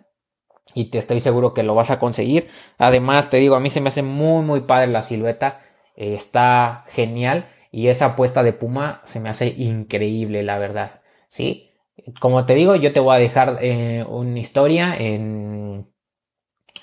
Y 0.74 0.90
te 0.90 0.98
estoy 0.98 1.20
seguro 1.20 1.54
que 1.54 1.62
lo 1.62 1.76
vas 1.76 1.92
a 1.92 2.00
conseguir. 2.00 2.48
Además, 2.78 3.30
te 3.30 3.36
digo, 3.36 3.54
a 3.54 3.60
mí 3.60 3.70
se 3.70 3.80
me 3.80 3.90
hace 3.90 4.02
muy, 4.02 4.42
muy 4.42 4.62
padre 4.62 4.88
la 4.88 5.02
silueta. 5.02 5.60
Eh, 5.94 6.14
está 6.14 6.84
genial. 6.88 7.48
Y 7.70 7.86
esa 7.86 8.06
apuesta 8.06 8.42
de 8.42 8.52
Puma 8.52 9.00
se 9.04 9.20
me 9.20 9.28
hace 9.28 9.46
increíble, 9.56 10.42
la 10.42 10.58
verdad. 10.58 11.00
¿Sí? 11.28 11.70
Como 12.18 12.44
te 12.44 12.54
digo, 12.54 12.74
yo 12.74 12.92
te 12.92 12.98
voy 12.98 13.14
a 13.14 13.20
dejar 13.20 13.60
una 14.08 14.38
historia 14.40 14.96
en, 14.96 15.92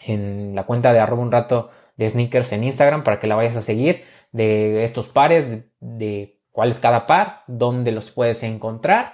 en 0.05 0.55
la 0.55 0.63
cuenta 0.63 0.93
de 0.93 0.99
arroba 0.99 1.21
un 1.21 1.31
rato 1.33 1.71
de 1.95 2.09
sneakers 2.09 2.51
en 2.53 2.63
Instagram 2.63 3.03
para 3.03 3.19
que 3.19 3.27
la 3.27 3.35
vayas 3.35 3.55
a 3.55 3.61
seguir 3.61 4.03
de 4.31 4.83
estos 4.83 5.09
pares, 5.09 5.47
de, 5.79 6.41
cuál 6.51 6.69
es 6.69 6.79
cada 6.79 7.05
par, 7.05 7.43
dónde 7.47 7.91
los 7.91 8.11
puedes 8.11 8.43
encontrar 8.43 9.13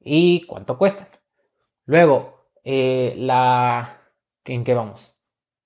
y 0.00 0.46
cuánto 0.46 0.78
cuestan. 0.78 1.06
Luego, 1.84 2.48
eh, 2.64 3.14
la... 3.16 4.00
¿En 4.44 4.64
qué 4.64 4.74
vamos? 4.74 5.14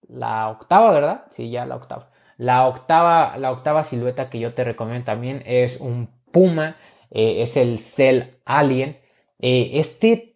La 0.09 0.49
octava, 0.49 0.91
¿verdad? 0.91 1.25
Sí, 1.31 1.51
ya 1.51 1.65
la 1.65 1.77
octava. 1.77 2.11
La 2.37 2.67
octava, 2.67 3.37
la 3.39 3.53
octava 3.53 3.85
silueta 3.85 4.29
que 4.29 4.41
yo 4.41 4.53
te 4.53 4.65
recomiendo 4.65 5.05
también 5.05 5.43
es 5.47 5.81
un 5.81 6.11
Puma, 6.33 6.77
eh, 7.11 7.43
es 7.43 7.57
el 7.57 7.79
Cell 7.79 8.41
Alien. 8.45 8.99
Eh, 9.39 9.71
este 9.75 10.33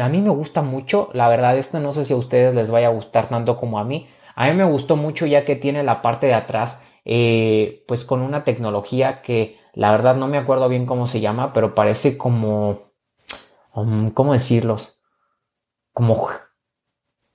a 0.00 0.08
mí 0.08 0.20
me 0.20 0.30
gusta 0.30 0.62
mucho, 0.62 1.10
la 1.12 1.28
verdad, 1.28 1.56
este 1.58 1.80
no 1.80 1.92
sé 1.92 2.04
si 2.04 2.12
a 2.12 2.16
ustedes 2.16 2.54
les 2.54 2.70
vaya 2.70 2.88
a 2.88 2.92
gustar 2.92 3.28
tanto 3.28 3.56
como 3.56 3.78
a 3.78 3.84
mí, 3.84 4.06
a 4.34 4.46
mí 4.46 4.54
me 4.54 4.64
gustó 4.64 4.96
mucho 4.96 5.26
ya 5.26 5.44
que 5.44 5.56
tiene 5.56 5.82
la 5.82 6.02
parte 6.02 6.26
de 6.26 6.34
atrás, 6.34 6.86
eh, 7.04 7.84
pues 7.88 8.04
con 8.04 8.20
una 8.22 8.44
tecnología 8.44 9.22
que 9.22 9.58
la 9.74 9.90
verdad 9.90 10.16
no 10.16 10.28
me 10.28 10.38
acuerdo 10.38 10.68
bien 10.68 10.86
cómo 10.86 11.06
se 11.06 11.20
llama, 11.20 11.52
pero 11.52 11.74
parece 11.74 12.18
como, 12.18 12.92
um, 13.74 14.10
¿cómo 14.10 14.32
decirlos? 14.32 15.00
Como, 15.92 16.28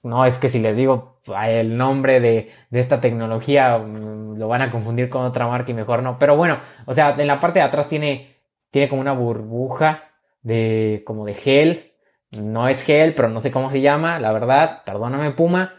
no, 0.04 0.26
es 0.26 0.40
que 0.40 0.50
si 0.50 0.60
les 0.60 0.78
digo 0.78 1.22
el 1.46 1.78
nombre 1.78 2.20
de, 2.20 2.52
de 2.70 2.80
esta 2.80 3.02
tecnología, 3.02 3.78
mm, 3.78 4.38
lo 4.38 4.48
van 4.48 4.62
a 4.62 4.72
confundir 4.72 5.10
con 5.10 5.24
otra 5.24 5.48
marca 5.48 5.72
y 5.72 5.76
mejor 5.76 6.04
no. 6.04 6.18
Pero 6.20 6.38
bueno, 6.38 6.60
o 6.86 6.94
sea, 6.94 7.16
en 7.18 7.28
la 7.28 7.40
parte 7.40 7.60
de 7.60 7.66
atrás 7.66 7.90
tiene, 7.90 8.38
tiene 8.72 8.90
como 8.90 9.02
una 9.02 9.14
burbuja 9.14 10.12
de, 10.42 11.04
como 11.06 11.26
de 11.26 11.34
gel. 11.34 11.94
No 12.42 12.68
es 12.68 12.84
gel, 12.84 13.14
pero 13.16 13.30
no 13.30 13.40
sé 13.40 13.52
cómo 13.52 13.72
se 13.72 13.82
llama, 13.82 14.20
la 14.20 14.32
verdad, 14.32 14.84
perdóname 14.86 15.32
Puma 15.32 15.74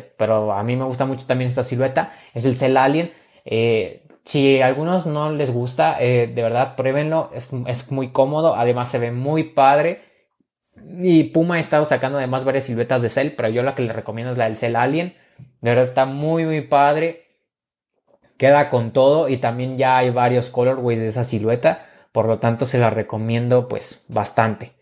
pero 0.00 0.52
a 0.52 0.62
mí 0.62 0.76
me 0.76 0.84
gusta 0.84 1.04
mucho 1.04 1.26
también 1.26 1.48
esta 1.48 1.62
silueta, 1.62 2.12
es 2.34 2.44
el 2.44 2.56
Cell 2.56 2.76
Alien. 2.76 3.12
Eh, 3.44 4.04
si 4.24 4.60
a 4.60 4.66
algunos 4.66 5.06
no 5.06 5.30
les 5.30 5.52
gusta, 5.52 5.96
eh, 6.00 6.26
de 6.26 6.42
verdad 6.42 6.76
pruébenlo, 6.76 7.30
es, 7.34 7.52
muy 7.92 8.08
cómodo, 8.08 8.56
además 8.56 8.90
se 8.90 8.98
ve 8.98 9.10
muy 9.10 9.44
padre. 9.44 10.02
Y 10.98 11.24
Puma 11.24 11.56
ha 11.56 11.58
estado 11.58 11.84
sacando 11.84 12.18
además 12.18 12.44
varias 12.44 12.64
siluetas 12.64 13.02
de 13.02 13.08
Cell, 13.08 13.30
pero 13.36 13.48
yo 13.48 13.62
la 13.62 13.74
que 13.74 13.82
les 13.82 13.94
recomiendo 13.94 14.32
es 14.32 14.38
la 14.38 14.44
del 14.44 14.56
Cell 14.56 14.76
Alien. 14.76 15.14
De 15.60 15.70
verdad 15.70 15.84
está 15.84 16.06
muy 16.06 16.44
muy 16.44 16.62
padre. 16.62 17.24
Queda 18.38 18.68
con 18.68 18.92
todo 18.92 19.28
y 19.28 19.36
también 19.36 19.78
ya 19.78 19.98
hay 19.98 20.10
varios 20.10 20.50
colorways 20.50 21.00
de 21.00 21.08
esa 21.08 21.22
silueta, 21.22 21.86
por 22.10 22.26
lo 22.26 22.38
tanto 22.40 22.66
se 22.66 22.78
la 22.78 22.90
recomiendo 22.90 23.68
pues 23.68 24.04
bastante. 24.08 24.72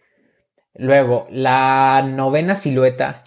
Luego, 0.75 1.27
la 1.31 2.03
novena 2.03 2.55
silueta 2.55 3.25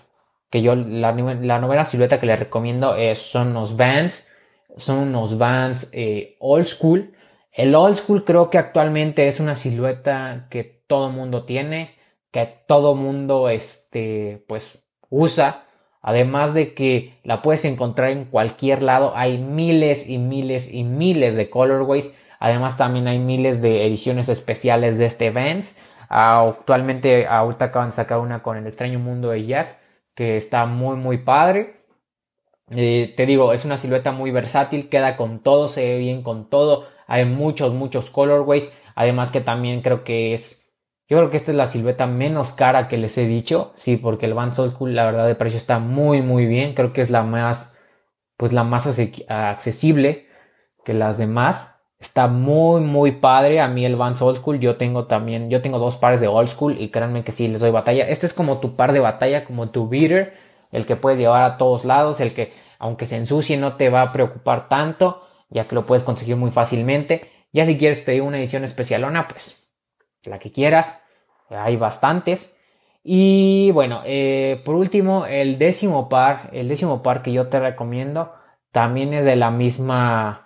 que 0.49 0.61
yo 0.61 0.75
la, 0.75 1.11
novena 1.11 1.85
silueta 1.85 2.19
que 2.19 2.25
les 2.25 2.39
recomiendo 2.39 2.95
son 3.15 3.49
unos 3.49 3.77
Vans, 3.77 4.33
son 4.77 4.99
unos 4.99 5.37
Vans 5.37 5.89
eh, 5.93 6.35
old 6.39 6.65
school. 6.65 7.13
El 7.51 7.75
old 7.75 7.95
school 7.95 8.23
creo 8.23 8.49
que 8.49 8.57
actualmente 8.57 9.27
es 9.27 9.39
una 9.39 9.55
silueta 9.55 10.47
que 10.49 10.63
todo 10.87 11.09
mundo 11.09 11.45
tiene, 11.45 11.95
que 12.31 12.45
todo 12.67 12.95
mundo 12.95 13.49
este, 13.49 14.43
pues 14.47 14.83
usa. 15.09 15.63
Además 16.01 16.53
de 16.53 16.75
que 16.75 17.19
la 17.23 17.41
puedes 17.41 17.65
encontrar 17.65 18.11
en 18.11 18.25
cualquier 18.25 18.83
lado, 18.83 19.13
hay 19.15 19.39
miles 19.39 20.07
y 20.07 20.19
miles 20.19 20.71
y 20.71 20.83
miles 20.83 21.35
de 21.35 21.49
colorways. 21.49 22.15
Además 22.39 22.77
también 22.77 23.07
hay 23.07 23.17
miles 23.17 23.61
de 23.61 23.87
ediciones 23.87 24.29
especiales 24.29 24.97
de 24.97 25.05
este 25.07 25.31
Vans. 25.31 25.81
actualmente 26.09 27.25
ahorita 27.25 27.65
acaban 27.65 27.89
de 27.89 27.95
sacar 27.95 28.19
una 28.19 28.43
con 28.43 28.57
el 28.57 28.67
extraño 28.67 28.99
mundo 28.99 29.29
de 29.29 29.45
Jack 29.45 29.84
que 30.15 30.37
está 30.37 30.65
muy 30.65 30.97
muy 30.97 31.19
padre. 31.19 31.85
Eh, 32.71 33.13
te 33.15 33.25
digo, 33.25 33.53
es 33.53 33.65
una 33.65 33.77
silueta 33.77 34.11
muy 34.11 34.31
versátil, 34.31 34.89
queda 34.89 35.15
con 35.17 35.41
todo, 35.43 35.67
se 35.67 35.85
ve 35.85 35.97
bien 35.99 36.23
con 36.23 36.49
todo. 36.49 36.87
Hay 37.07 37.25
muchos, 37.25 37.73
muchos 37.73 38.09
colorways. 38.09 38.75
Además 38.95 39.31
que 39.31 39.41
también 39.41 39.81
creo 39.81 40.03
que 40.03 40.33
es, 40.33 40.73
yo 41.07 41.17
creo 41.17 41.29
que 41.29 41.37
esta 41.37 41.51
es 41.51 41.57
la 41.57 41.67
silueta 41.67 42.07
menos 42.07 42.53
cara 42.53 42.87
que 42.87 42.97
les 42.97 43.17
he 43.17 43.27
dicho. 43.27 43.73
Sí, 43.75 43.97
porque 43.97 44.25
el 44.25 44.33
Vans 44.33 44.57
Old 44.59 44.73
School, 44.73 44.95
la 44.95 45.05
verdad, 45.05 45.27
de 45.27 45.35
precio 45.35 45.57
está 45.57 45.79
muy, 45.79 46.21
muy 46.21 46.45
bien. 46.47 46.73
Creo 46.73 46.93
que 46.93 47.01
es 47.01 47.09
la 47.11 47.23
más, 47.23 47.77
pues 48.37 48.53
la 48.53 48.63
más 48.63 48.87
accesible 49.27 50.27
que 50.83 50.93
las 50.93 51.17
demás. 51.17 51.74
Está 51.99 52.27
muy, 52.27 52.81
muy 52.81 53.13
padre. 53.13 53.59
A 53.61 53.67
mí 53.67 53.85
el 53.85 53.95
Vans 53.95 54.21
Old 54.21 54.37
School, 54.37 54.59
yo 54.59 54.77
tengo 54.77 55.05
también, 55.05 55.49
yo 55.49 55.61
tengo 55.61 55.79
dos 55.79 55.95
pares 55.97 56.21
de 56.21 56.27
Old 56.27 56.49
School 56.49 56.79
y 56.79 56.89
créanme 56.89 57.23
que 57.23 57.31
sí 57.31 57.47
les 57.47 57.61
doy 57.61 57.71
batalla. 57.71 58.07
Este 58.07 58.25
es 58.25 58.33
como 58.33 58.59
tu 58.59 58.75
par 58.75 58.93
de 58.93 58.99
batalla, 58.99 59.45
como 59.45 59.69
tu 59.69 59.87
beater, 59.87 60.33
el 60.71 60.85
que 60.85 60.95
puedes 60.95 61.19
llevar 61.19 61.43
a 61.43 61.57
todos 61.57 61.85
lados, 61.85 62.19
el 62.19 62.33
que 62.33 62.53
aunque 62.79 63.05
se 63.05 63.17
ensucie 63.17 63.57
no 63.57 63.75
te 63.77 63.89
va 63.89 64.01
a 64.01 64.11
preocupar 64.11 64.67
tanto, 64.67 65.25
ya 65.49 65.67
que 65.67 65.75
lo 65.75 65.85
puedes 65.85 66.03
conseguir 66.03 66.35
muy 66.35 66.51
fácilmente. 66.51 67.31
Ya 67.53 67.65
si 67.65 67.77
quieres 67.77 68.01
pedir 68.01 68.21
una 68.21 68.37
edición 68.37 68.63
especialona, 68.63 69.27
pues 69.27 69.71
la 70.27 70.39
que 70.39 70.51
quieras. 70.51 71.01
Hay 71.49 71.77
bastantes. 71.77 72.57
Y 73.03 73.71
bueno, 73.71 74.01
eh, 74.05 74.61
por 74.65 74.75
último, 74.75 75.25
el 75.25 75.57
décimo 75.57 76.09
par, 76.09 76.49
el 76.53 76.67
décimo 76.67 77.03
par 77.03 77.21
que 77.21 77.31
yo 77.31 77.47
te 77.49 77.59
recomiendo, 77.59 78.33
también 78.71 79.13
es 79.13 79.25
de 79.25 79.35
la 79.35 79.51
misma 79.51 80.44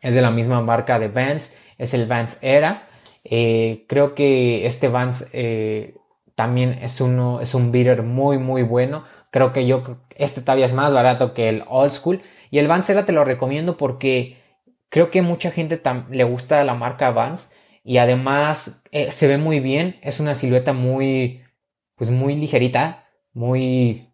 es 0.00 0.14
de 0.14 0.22
la 0.22 0.30
misma 0.30 0.60
marca 0.60 0.98
de 0.98 1.08
Vans, 1.08 1.58
es 1.78 1.94
el 1.94 2.06
Vans 2.06 2.38
Era. 2.42 2.88
Eh, 3.24 3.84
creo 3.88 4.14
que 4.14 4.66
este 4.66 4.88
Vans 4.88 5.28
eh, 5.32 5.94
también 6.34 6.78
es, 6.82 7.00
uno, 7.00 7.40
es 7.40 7.54
un 7.54 7.72
beater 7.72 8.02
muy 8.02 8.38
muy 8.38 8.62
bueno. 8.62 9.04
Creo 9.30 9.52
que 9.52 9.66
yo, 9.66 9.98
este 10.16 10.40
todavía 10.40 10.66
es 10.66 10.74
más 10.74 10.92
barato 10.92 11.34
que 11.34 11.48
el 11.48 11.64
Old 11.68 11.92
School. 11.92 12.22
Y 12.50 12.58
el 12.58 12.66
Vans 12.66 12.88
Era 12.90 13.04
te 13.04 13.12
lo 13.12 13.24
recomiendo 13.24 13.76
porque 13.76 14.36
creo 14.88 15.10
que 15.10 15.22
mucha 15.22 15.50
gente 15.50 15.80
le 16.10 16.24
gusta 16.24 16.64
la 16.64 16.74
marca 16.74 17.10
Vans. 17.10 17.52
Y 17.84 17.98
además 17.98 18.82
eh, 18.90 19.10
se 19.10 19.28
ve 19.28 19.38
muy 19.38 19.60
bien. 19.60 19.98
Es 20.02 20.20
una 20.20 20.34
silueta 20.34 20.72
muy, 20.72 21.42
pues 21.96 22.10
muy 22.10 22.34
ligerita. 22.34 23.06
Muy, 23.32 24.12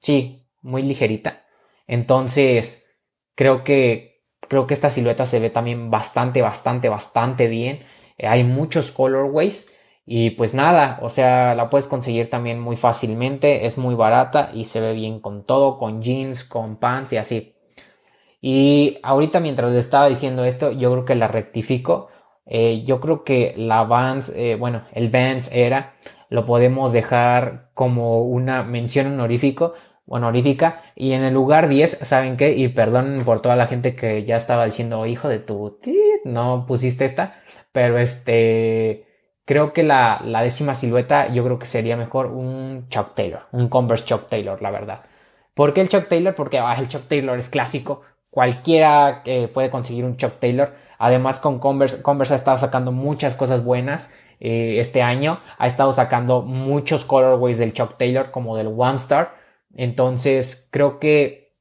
sí, 0.00 0.46
muy 0.60 0.82
ligerita. 0.82 1.44
Entonces, 1.86 2.94
creo 3.34 3.64
que 3.64 4.11
Creo 4.52 4.66
que 4.66 4.74
esta 4.74 4.90
silueta 4.90 5.24
se 5.24 5.40
ve 5.40 5.48
también 5.48 5.90
bastante, 5.90 6.42
bastante, 6.42 6.90
bastante 6.90 7.46
bien. 7.48 7.80
Eh, 8.18 8.26
hay 8.26 8.44
muchos 8.44 8.92
colorways. 8.92 9.74
Y 10.04 10.32
pues 10.32 10.52
nada, 10.52 10.98
o 11.00 11.08
sea, 11.08 11.54
la 11.54 11.70
puedes 11.70 11.88
conseguir 11.88 12.28
también 12.28 12.60
muy 12.60 12.76
fácilmente, 12.76 13.64
es 13.64 13.78
muy 13.78 13.94
barata 13.94 14.50
y 14.52 14.64
se 14.66 14.82
ve 14.82 14.92
bien 14.92 15.20
con 15.20 15.46
todo, 15.46 15.78
con 15.78 16.02
jeans, 16.02 16.44
con 16.44 16.76
pants 16.76 17.14
y 17.14 17.16
así. 17.16 17.54
Y 18.42 18.98
ahorita 19.02 19.40
mientras 19.40 19.72
le 19.72 19.78
estaba 19.78 20.06
diciendo 20.10 20.44
esto, 20.44 20.70
yo 20.70 20.92
creo 20.92 21.04
que 21.06 21.14
la 21.14 21.28
rectifico. 21.28 22.08
Eh, 22.44 22.84
yo 22.84 23.00
creo 23.00 23.24
que 23.24 23.54
la 23.56 23.84
Vans, 23.84 24.34
eh, 24.36 24.56
bueno, 24.56 24.84
el 24.92 25.08
Vans 25.08 25.50
era, 25.50 25.94
lo 26.28 26.44
podemos 26.44 26.92
dejar 26.92 27.70
como 27.72 28.22
una 28.22 28.64
mención 28.64 29.06
honorífico 29.06 29.72
honorífica. 30.06 30.82
Y 30.94 31.12
en 31.12 31.22
el 31.24 31.34
lugar 31.34 31.68
10, 31.68 31.98
¿saben 32.02 32.36
qué? 32.36 32.52
Y 32.56 32.68
perdón 32.68 33.22
por 33.24 33.40
toda 33.40 33.56
la 33.56 33.66
gente 33.66 33.94
que 33.94 34.24
ya 34.24 34.36
estaba 34.36 34.64
diciendo, 34.64 35.06
hijo 35.06 35.28
de 35.28 35.38
tu, 35.38 35.78
no 36.24 36.66
pusiste 36.66 37.04
esta. 37.04 37.34
Pero 37.72 37.98
este, 37.98 39.06
creo 39.44 39.72
que 39.72 39.82
la, 39.82 40.20
la 40.24 40.42
décima 40.42 40.74
silueta, 40.74 41.32
yo 41.32 41.44
creo 41.44 41.58
que 41.58 41.66
sería 41.66 41.96
mejor 41.96 42.26
un 42.26 42.86
Chuck 42.88 43.14
Taylor, 43.14 43.42
un 43.52 43.68
Converse 43.68 44.04
Chuck 44.06 44.28
Taylor, 44.28 44.60
la 44.62 44.70
verdad. 44.70 45.04
¿Por 45.54 45.74
qué 45.74 45.82
el 45.82 45.88
Chuck 45.88 46.08
Taylor? 46.08 46.34
Porque 46.34 46.58
ah, 46.58 46.74
el 46.78 46.88
Chuck 46.88 47.08
Taylor 47.08 47.38
es 47.38 47.50
clásico. 47.50 48.02
Cualquiera 48.30 49.22
eh, 49.26 49.48
puede 49.48 49.70
conseguir 49.70 50.04
un 50.04 50.16
Chuck 50.16 50.38
Taylor. 50.38 50.74
Además, 50.98 51.40
con 51.40 51.58
Converse, 51.58 52.02
Converse 52.02 52.32
ha 52.34 52.36
estado 52.36 52.56
sacando 52.58 52.92
muchas 52.92 53.34
cosas 53.34 53.64
buenas 53.64 54.14
eh, 54.40 54.76
este 54.78 55.02
año. 55.02 55.40
Ha 55.58 55.66
estado 55.66 55.92
sacando 55.92 56.42
muchos 56.42 57.04
colorways 57.04 57.58
del 57.58 57.74
Chuck 57.74 57.98
Taylor, 57.98 58.30
como 58.30 58.56
del 58.56 58.68
One 58.68 58.96
Star. 58.96 59.41
Entonces 59.76 60.68
creo 60.70 60.98
que 60.98 61.52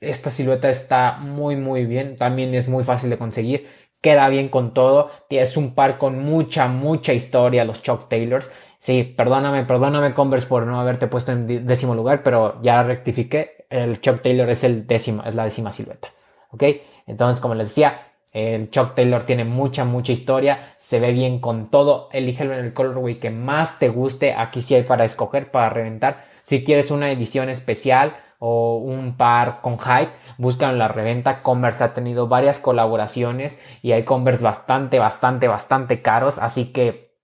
esta 0.00 0.30
silueta 0.30 0.70
está 0.70 1.18
muy 1.18 1.56
muy 1.56 1.86
bien. 1.86 2.16
También 2.16 2.54
es 2.54 2.68
muy 2.68 2.84
fácil 2.84 3.10
de 3.10 3.18
conseguir. 3.18 3.68
Queda 4.00 4.28
bien 4.28 4.48
con 4.48 4.72
todo. 4.72 5.10
Es 5.28 5.56
un 5.56 5.74
par 5.74 5.98
con 5.98 6.18
mucha, 6.24 6.68
mucha 6.68 7.12
historia, 7.12 7.64
los 7.64 7.82
Chuck 7.82 8.08
Taylors. 8.08 8.50
Sí, 8.78 9.04
perdóname, 9.04 9.64
perdóname 9.64 10.14
Converse 10.14 10.46
por 10.46 10.66
no 10.66 10.80
haberte 10.80 11.06
puesto 11.06 11.32
en 11.32 11.66
décimo 11.66 11.94
lugar, 11.94 12.22
pero 12.22 12.60
ya 12.62 12.82
rectifiqué. 12.82 13.66
El 13.68 14.00
Chuck 14.00 14.22
Taylor 14.22 14.48
es 14.48 14.64
el 14.64 14.86
décimo, 14.86 15.22
es 15.24 15.34
la 15.34 15.44
décima 15.44 15.70
silueta. 15.70 16.08
¿Ok? 16.50 16.64
Entonces, 17.06 17.40
como 17.42 17.54
les 17.54 17.68
decía, 17.68 18.06
el 18.32 18.70
Chuck 18.70 18.94
Taylor 18.94 19.22
tiene 19.24 19.44
mucha, 19.44 19.84
mucha 19.84 20.12
historia. 20.12 20.74
Se 20.78 20.98
ve 20.98 21.12
bien 21.12 21.40
con 21.40 21.70
todo. 21.70 22.08
Elígelo 22.12 22.54
en 22.54 22.64
el 22.64 22.72
colorway 22.72 23.18
que 23.18 23.30
más 23.30 23.78
te 23.78 23.88
guste. 23.88 24.34
Aquí 24.34 24.62
sí 24.62 24.74
hay 24.74 24.82
para 24.82 25.04
escoger, 25.04 25.50
para 25.50 25.68
reventar. 25.68 26.29
Si 26.50 26.64
quieres 26.64 26.90
una 26.90 27.12
edición 27.12 27.48
especial 27.48 28.16
o 28.40 28.78
un 28.78 29.16
par 29.16 29.60
con 29.60 29.78
hype, 29.78 30.10
búscalo 30.36 30.72
en 30.72 30.80
la 30.80 30.88
reventa. 30.88 31.44
Converse 31.44 31.84
ha 31.84 31.94
tenido 31.94 32.26
varias 32.26 32.58
colaboraciones 32.58 33.56
y 33.82 33.92
hay 33.92 34.02
Converse 34.02 34.42
bastante, 34.42 34.98
bastante, 34.98 35.46
bastante 35.46 36.02
caros. 36.02 36.38
Así 36.38 36.72
que 36.72 37.14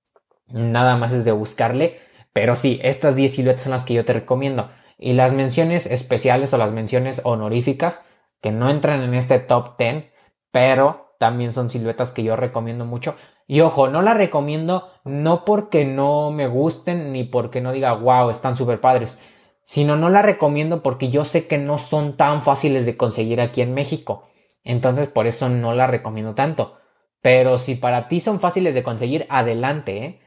nada 0.47 0.97
más 0.97 1.13
es 1.13 1.25
de 1.25 1.33
buscarle. 1.33 1.99
Pero 2.33 2.55
sí, 2.55 2.79
estas 2.85 3.17
10 3.17 3.35
siluetas 3.35 3.65
son 3.65 3.73
las 3.73 3.85
que 3.85 3.95
yo 3.95 4.05
te 4.05 4.13
recomiendo. 4.13 4.71
Y 4.97 5.15
las 5.15 5.33
menciones 5.33 5.87
especiales 5.87 6.55
o 6.55 6.59
las 6.59 6.71
menciones 6.71 7.23
honoríficas 7.25 8.05
que 8.41 8.53
no 8.53 8.71
entran 8.71 9.03
en 9.03 9.13
este 9.15 9.41
top 9.41 9.77
10, 9.77 10.05
pero 10.53 11.17
también 11.19 11.53
son 11.53 11.69
siluetas 11.69 12.13
que 12.13 12.23
yo 12.23 12.37
recomiendo 12.37 12.85
mucho. 12.85 13.17
Y 13.47 13.61
ojo, 13.61 13.89
no 13.89 14.03
la 14.03 14.15
recomiendo 14.15 14.91
no 15.05 15.45
porque 15.45 15.85
no 15.85 16.31
me 16.33 16.49
gusten 16.49 17.13
ni 17.13 17.25
porque 17.25 17.61
no 17.61 17.73
diga, 17.73 17.93
wow, 17.93 18.31
están 18.31 18.57
súper 18.57 18.81
padres, 18.81 19.23
sino 19.63 19.97
no 19.97 20.11
la 20.11 20.23
recomiendo 20.23 20.83
porque 20.83 21.11
yo 21.11 21.25
sé 21.25 21.47
que 21.47 21.59
no 21.59 21.79
son 21.79 22.17
tan 22.17 22.43
fáciles 22.43 22.87
de 22.87 22.97
conseguir 22.97 23.41
aquí 23.41 23.63
en 23.63 23.75
México. 23.75 24.25
Entonces 24.65 25.09
por 25.09 25.27
eso 25.27 25.49
no 25.49 25.75
la 25.75 25.87
recomiendo 25.87 26.35
tanto. 26.35 26.77
Pero 27.23 27.59
si 27.59 27.77
para 27.77 28.09
ti 28.09 28.21
son 28.21 28.41
fáciles 28.41 28.75
de 28.75 28.83
conseguir, 28.83 29.27
adelante. 29.29 30.05
¿eh? 30.05 30.21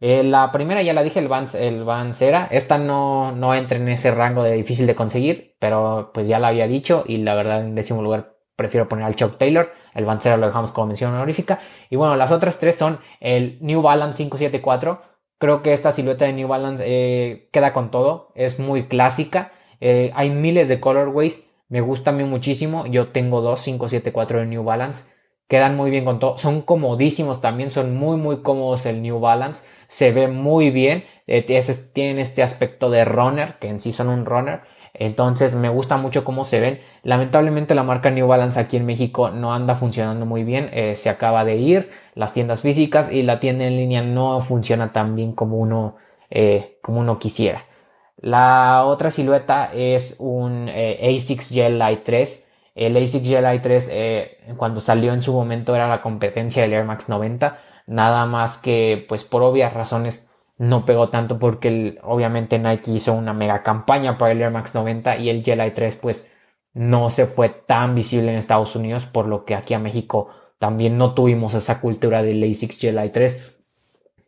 Eh, 0.00 0.24
la 0.24 0.50
primera 0.52 0.82
ya 0.82 0.92
la 0.92 1.02
dije, 1.02 1.20
el 1.20 1.28
Vans. 1.28 1.54
Esta 1.54 2.78
no, 2.78 3.32
no 3.32 3.54
entra 3.54 3.78
en 3.78 3.88
ese 3.88 4.10
rango 4.12 4.42
de 4.42 4.54
difícil 4.54 4.86
de 4.86 4.94
conseguir, 4.94 5.56
pero 5.58 6.10
pues 6.14 6.28
ya 6.28 6.38
la 6.38 6.48
había 6.48 6.66
dicho 6.66 7.04
y 7.06 7.18
la 7.18 7.34
verdad 7.34 7.60
en 7.60 7.74
décimo 7.74 8.02
lugar 8.02 8.39
prefiero 8.60 8.88
poner 8.88 9.06
al 9.06 9.16
Chuck 9.16 9.38
Taylor. 9.38 9.72
El 9.94 10.04
Vancera 10.04 10.36
lo 10.36 10.46
dejamos 10.46 10.70
como 10.72 10.88
mención 10.88 11.14
honorífica. 11.14 11.60
Y 11.88 11.96
bueno, 11.96 12.14
las 12.16 12.30
otras 12.30 12.58
tres 12.58 12.76
son 12.76 12.98
el 13.18 13.56
New 13.62 13.80
Balance 13.80 14.18
574. 14.18 15.00
Creo 15.38 15.62
que 15.62 15.72
esta 15.72 15.92
silueta 15.92 16.26
de 16.26 16.34
New 16.34 16.46
Balance 16.46 16.84
eh, 16.86 17.48
queda 17.52 17.72
con 17.72 17.90
todo. 17.90 18.32
Es 18.34 18.60
muy 18.60 18.86
clásica. 18.86 19.52
Eh, 19.80 20.12
hay 20.14 20.28
miles 20.28 20.68
de 20.68 20.78
colorways. 20.78 21.50
Me 21.68 21.80
gusta 21.80 22.10
a 22.10 22.12
mí 22.12 22.24
muchísimo. 22.24 22.86
Yo 22.86 23.08
tengo 23.08 23.40
dos 23.40 23.62
574 23.62 24.40
de 24.40 24.46
New 24.46 24.62
Balance. 24.62 25.10
Quedan 25.48 25.74
muy 25.74 25.90
bien 25.90 26.04
con 26.04 26.18
todo. 26.18 26.36
Son 26.36 26.60
comodísimos 26.60 27.40
también. 27.40 27.70
Son 27.70 27.96
muy, 27.96 28.18
muy 28.18 28.42
cómodos 28.42 28.84
el 28.84 29.00
New 29.00 29.20
Balance. 29.20 29.66
Se 29.86 30.12
ve 30.12 30.28
muy 30.28 30.70
bien. 30.70 31.04
Eh, 31.26 31.42
tienen 31.94 32.18
este 32.18 32.42
aspecto 32.42 32.90
de 32.90 33.06
runner, 33.06 33.54
que 33.58 33.68
en 33.68 33.80
sí 33.80 33.94
son 33.94 34.10
un 34.10 34.26
runner. 34.26 34.60
Entonces 35.00 35.54
me 35.54 35.70
gusta 35.70 35.96
mucho 35.96 36.24
cómo 36.24 36.44
se 36.44 36.60
ven. 36.60 36.80
Lamentablemente 37.04 37.74
la 37.74 37.82
marca 37.82 38.10
New 38.10 38.26
Balance 38.26 38.60
aquí 38.60 38.76
en 38.76 38.84
México 38.84 39.30
no 39.30 39.54
anda 39.54 39.74
funcionando 39.74 40.26
muy 40.26 40.44
bien. 40.44 40.68
Eh, 40.74 40.94
se 40.94 41.08
acaba 41.08 41.46
de 41.46 41.56
ir 41.56 41.90
las 42.14 42.34
tiendas 42.34 42.60
físicas 42.60 43.10
y 43.10 43.22
la 43.22 43.40
tienda 43.40 43.64
en 43.64 43.78
línea 43.78 44.02
no 44.02 44.42
funciona 44.42 44.92
tan 44.92 45.16
bien 45.16 45.32
como 45.32 45.56
uno, 45.56 45.96
eh, 46.28 46.76
como 46.82 47.00
uno 47.00 47.18
quisiera. 47.18 47.64
La 48.18 48.84
otra 48.84 49.10
silueta 49.10 49.70
es 49.72 50.16
un 50.18 50.68
eh, 50.68 50.98
A6 51.00 51.48
Gel 51.48 51.78
Light 51.78 52.02
3. 52.04 52.48
El 52.74 52.94
A6 52.94 53.24
Gel 53.24 53.42
Light 53.44 53.62
3 53.62 53.90
cuando 54.58 54.80
salió 54.80 55.14
en 55.14 55.22
su 55.22 55.32
momento 55.32 55.74
era 55.74 55.88
la 55.88 56.02
competencia 56.02 56.60
del 56.62 56.74
Air 56.74 56.84
Max 56.84 57.08
90. 57.08 57.58
Nada 57.86 58.26
más 58.26 58.58
que 58.58 59.06
pues 59.08 59.24
por 59.24 59.42
obvias 59.42 59.72
razones 59.72 60.29
no 60.60 60.84
pegó 60.84 61.08
tanto 61.08 61.38
porque 61.38 61.98
obviamente 62.02 62.58
Nike 62.58 62.90
hizo 62.90 63.14
una 63.14 63.32
mega 63.32 63.62
campaña 63.62 64.18
para 64.18 64.32
el 64.32 64.42
Air 64.42 64.50
Max 64.50 64.74
90 64.74 65.16
y 65.16 65.30
el 65.30 65.42
Jelly 65.42 65.70
3 65.70 65.96
pues 65.96 66.30
no 66.74 67.08
se 67.08 67.24
fue 67.24 67.48
tan 67.48 67.94
visible 67.94 68.30
en 68.30 68.36
Estados 68.36 68.76
Unidos 68.76 69.06
por 69.06 69.26
lo 69.26 69.46
que 69.46 69.54
aquí 69.54 69.72
a 69.72 69.78
México 69.78 70.28
también 70.58 70.98
no 70.98 71.14
tuvimos 71.14 71.54
esa 71.54 71.80
cultura 71.80 72.22
del 72.22 72.42
ASICS 72.42 72.78
Jelly 72.78 73.08
3 73.08 73.56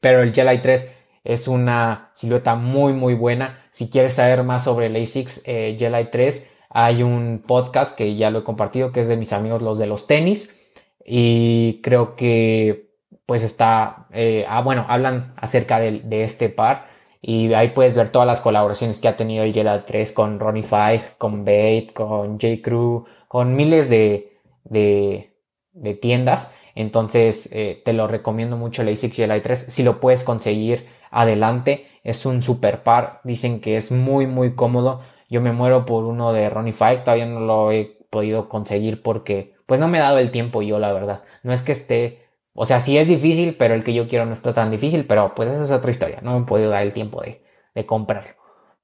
pero 0.01 0.23
el 0.23 0.33
Jelly 0.33 0.63
3 0.63 0.95
es 1.25 1.49
una 1.49 2.11
silueta 2.15 2.55
muy 2.55 2.95
muy 2.95 3.13
buena. 3.13 3.67
Si 3.71 3.91
quieres 3.91 4.15
saber 4.15 4.43
más 4.43 4.65
sobre 4.65 4.87
el 4.87 4.97
ASICS 4.97 5.43
eh, 5.45 5.77
Jelly 5.79 6.09
3 6.11 6.51
hay 6.71 7.03
un 7.03 7.45
podcast 7.47 7.95
que 7.95 8.17
ya 8.17 8.31
lo 8.31 8.39
he 8.39 8.45
compartido 8.45 8.91
que 8.91 9.01
es 9.01 9.09
de 9.09 9.19
mis 9.19 9.35
amigos 9.35 9.61
los 9.61 9.79
de 9.79 9.87
los 9.87 10.07
tenis. 10.07 10.59
Y 11.05 11.83
creo 11.83 12.17
que 12.17 12.92
pues 13.27 13.43
está, 13.43 14.07
eh, 14.13 14.45
ah, 14.49 14.63
bueno, 14.63 14.85
hablan 14.89 15.29
acerca 15.37 15.79
de, 15.79 16.25
este 16.25 16.49
par 16.49 16.87
y 17.21 17.53
ahí 17.55 17.71
puedes 17.71 17.95
ver 17.95 18.11
todas 18.11 18.27
las 18.27 18.41
colaboraciones 18.41 19.01
que 19.01 19.09
ha 19.09 19.17
tenido 19.17 19.45
Jedi 19.45 19.83
3 19.87 20.13
con 20.13 20.41
Ronnie 20.41 20.65
Five, 20.65 21.03
con 21.19 21.45
Bait, 21.45 21.93
con 21.93 22.41
J. 22.41 22.63
Crew, 22.63 23.05
con 23.29 23.55
miles 23.55 23.89
de, 23.89 24.39
de, 24.65 25.33
de 25.73 25.95
tiendas. 25.95 26.55
Entonces 26.75 27.51
eh, 27.53 27.81
te 27.85 27.93
lo 27.93 28.09
recomiendo 28.09 28.57
mucho 28.57 28.83
el 28.83 28.89
ASICS 28.89 29.17
Jedi 29.17 29.41
3. 29.41 29.67
Si 29.69 29.83
lo 29.83 30.01
puedes 30.01 30.25
conseguir, 30.25 30.87
adelante. 31.11 31.87
Es 32.03 32.27
un 32.27 32.43
super 32.43 32.83
par. 32.83 33.21
Dicen 33.25 33.61
que 33.61 33.77
es 33.77 33.93
muy, 33.93 34.27
muy 34.27 34.55
cómodo. 34.55 35.03
Yo 35.29 35.41
me 35.41 35.53
muero 35.53 35.85
por 35.87 36.05
uno 36.05 36.33
de 36.33 36.51
Ronnie 36.51 36.73
Five. 36.73 36.99
Todavía 36.99 37.27
no 37.27 37.41
lo 37.41 37.71
he 37.73 37.99
podido 38.11 38.49
conseguir 38.49 39.03
porque 39.03 39.55
pues 39.67 39.81
no 39.81 39.89
me 39.89 39.99
he 39.99 40.01
dado 40.01 40.19
el 40.19 40.31
tiempo 40.31 40.63
yo, 40.63 40.79
la 40.79 40.93
verdad. 40.93 41.23
No 41.43 41.53
es 41.53 41.63
que 41.63 41.73
esté, 41.73 42.22
o 42.55 42.67
sea, 42.67 42.81
sí 42.81 42.99
es 42.99 43.09
difícil, 43.09 43.57
pero 43.57 43.75
el 43.75 43.85
que 43.85 43.95
yo 43.95 44.09
quiero 44.09 44.27
no 44.27 44.33
está 44.33 44.53
tan 44.53 44.71
difícil, 44.71 45.05
pero 45.07 45.35
pues 45.35 45.51
esa 45.51 45.65
es 45.65 45.71
otra 45.71 45.91
historia. 45.91 46.21
No 46.23 46.35
me 46.35 46.43
he 46.43 46.47
podido 46.47 46.71
dar 46.71 46.83
el 46.83 46.93
tiempo 46.93 47.23
de, 47.23 47.43
de 47.75 47.87
comprarlo. 47.87 48.33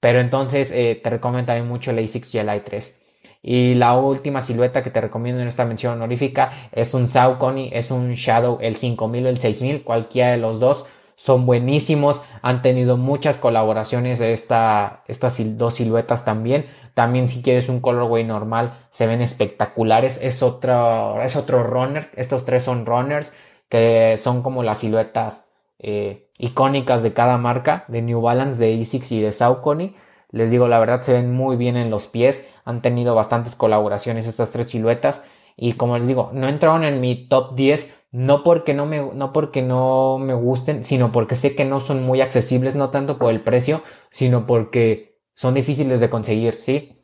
Pero 0.01 0.21
entonces 0.21 0.71
eh, 0.73 1.01
te 1.03 1.11
recomiendo 1.11 1.47
también 1.47 1.69
mucho 1.69 1.91
el 1.91 1.99
A6 1.99 2.31
Gel 2.31 2.63
3. 2.63 3.03
Y 3.43 3.75
la 3.75 3.97
última 3.97 4.41
silueta 4.41 4.83
que 4.83 4.91
te 4.91 5.01
recomiendo 5.01 5.41
en 5.41 5.49
esta 5.49 5.65
mención 5.65 5.95
honorífica 5.95 6.69
es 6.73 6.95
un 6.95 7.09
Saucony, 7.09 7.71
es 7.73 7.91
un 7.91 8.15
Shadow 8.15 8.59
el 8.61 8.77
5000 8.77 9.27
o 9.27 9.29
el 9.29 9.39
6000, 9.39 9.85
cualquiera 9.85 10.31
de 10.31 10.39
los 10.39 10.61
dos 10.61 10.87
son 11.15 11.47
buenísimos, 11.47 12.23
han 12.43 12.63
tenido 12.63 12.97
muchas 12.97 13.39
colaboraciones 13.39 14.21
esta, 14.21 15.03
estas 15.09 15.59
dos 15.59 15.75
siluetas 15.75 16.25
también. 16.25 16.67
También 16.95 17.27
si 17.27 17.43
quieres 17.43 17.69
un 17.69 17.81
colorway 17.81 18.23
normal 18.23 18.87
se 18.91 19.09
ven 19.09 19.21
espectaculares, 19.21 20.19
es 20.23 20.37
es 20.37 20.43
otro 21.37 21.63
runner, 21.65 22.11
estos 22.15 22.45
tres 22.45 22.63
son 22.63 22.87
runners 22.87 23.33
que 23.69 24.17
son 24.19 24.43
como 24.43 24.63
las 24.63 24.81
siluetas 24.81 25.51
eh, 25.79 26.31
icónicas 26.39 27.03
de 27.03 27.13
cada 27.13 27.39
marca, 27.39 27.85
de 27.89 28.03
New 28.03 28.21
Balance, 28.21 28.65
de 28.65 28.81
Asics 28.81 29.13
y 29.13 29.21
de 29.21 29.33
Saucony. 29.33 29.95
Les 30.31 30.51
digo, 30.51 30.69
la 30.69 30.79
verdad 30.79 31.01
se 31.01 31.13
ven 31.13 31.33
muy 31.35 31.57
bien 31.57 31.77
en 31.77 31.91
los 31.91 32.07
pies. 32.07 32.49
Han 32.65 32.83
tenido 32.83 33.15
bastantes 33.15 33.57
colaboraciones 33.57 34.27
estas 34.27 34.51
tres 34.51 34.71
siluetas. 34.71 35.25
Y 35.57 35.73
como 35.73 35.99
les 35.99 36.09
digo, 36.09 36.31
no 36.33 36.49
entraron 36.49 36.85
en 36.85 37.01
mi 37.01 37.29
top 37.29 37.55
10 37.55 37.99
no 38.11 38.43
porque 38.43 38.73
no 38.73 38.87
me, 38.87 39.03
no 39.15 39.33
porque 39.33 39.63
no 39.63 40.19
me 40.19 40.35
gusten, 40.35 40.83
sino 40.85 41.13
porque 41.13 41.35
sé 41.35 41.55
que 41.55 41.65
no 41.65 41.81
son 41.81 42.03
muy 42.03 42.21
accesibles, 42.21 42.75
no 42.75 42.91
tanto 42.91 43.19
por 43.19 43.31
el 43.31 43.43
precio, 43.43 43.83
sino 44.11 44.47
porque 44.47 45.19
son 45.35 45.55
difíciles 45.55 46.01
de 46.01 46.09
conseguir, 46.11 46.55
¿sí? 46.55 47.03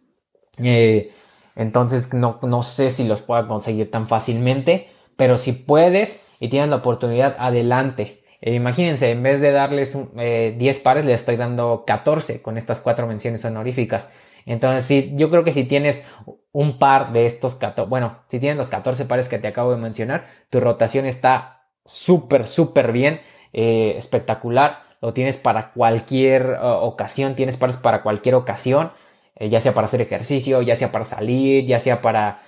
Eh, 0.59 1.13
entonces 1.57 2.15
no, 2.15 2.39
no 2.43 2.63
sé 2.63 2.91
si 2.91 3.07
los 3.07 3.21
pueda 3.21 3.47
conseguir 3.47 3.91
tan 3.91 4.09
fácilmente, 4.09 4.89
pero 5.17 5.37
si 5.37 5.53
puedes 5.53 6.24
y 6.41 6.49
tienes 6.49 6.69
la 6.69 6.77
oportunidad, 6.77 7.37
adelante. 7.39 8.25
Eh, 8.41 8.55
imagínense, 8.55 9.11
en 9.11 9.23
vez 9.23 9.41
de 9.41 9.53
darles 9.53 9.95
10 9.95 10.17
eh, 10.19 10.81
pares, 10.83 11.07
le 11.07 11.15
estoy 11.15 11.37
dando 11.37 11.85
14 11.87 12.43
con 12.43 12.59
estas 12.59 12.81
cuatro 12.81 13.07
menciones 13.07 13.45
honoríficas. 13.45 14.13
Entonces, 14.45 14.85
sí, 14.85 15.13
yo 15.15 15.31
creo 15.31 15.45
que 15.45 15.53
si 15.53 15.65
tienes 15.65 16.07
un 16.53 16.79
par 16.79 17.13
de 17.13 17.25
estos 17.25 17.57
14, 17.57 17.89
bueno, 17.89 18.19
si 18.29 18.39
tienes 18.39 18.59
los 18.59 18.69
14 18.69 19.07
pares 19.07 19.31
que 19.31 19.39
te 19.39 19.49
acabo 19.49 19.71
de 19.71 19.79
mencionar, 19.79 20.27
tu 20.51 20.61
rotación 20.61 21.07
está 21.07 21.69
súper, 21.87 22.47
súper 22.47 22.93
bien, 22.93 23.21
eh, 23.55 23.95
espectacular. 23.97 24.83
Lo 25.01 25.15
tienes 25.15 25.39
para 25.39 25.73
cualquier 25.73 26.59
ocasión, 26.61 27.35
tienes 27.37 27.57
pares 27.57 27.77
para 27.77 28.03
cualquier 28.03 28.35
ocasión, 28.35 28.93
ya 29.39 29.61
sea 29.61 29.73
para 29.73 29.87
hacer 29.87 30.01
ejercicio, 30.01 30.63
ya 30.63 30.77
sea 30.77 30.93
para 30.93 31.05
salir, 31.05 31.67
ya 31.67 31.79
sea 31.79 32.01
para, 32.01 32.41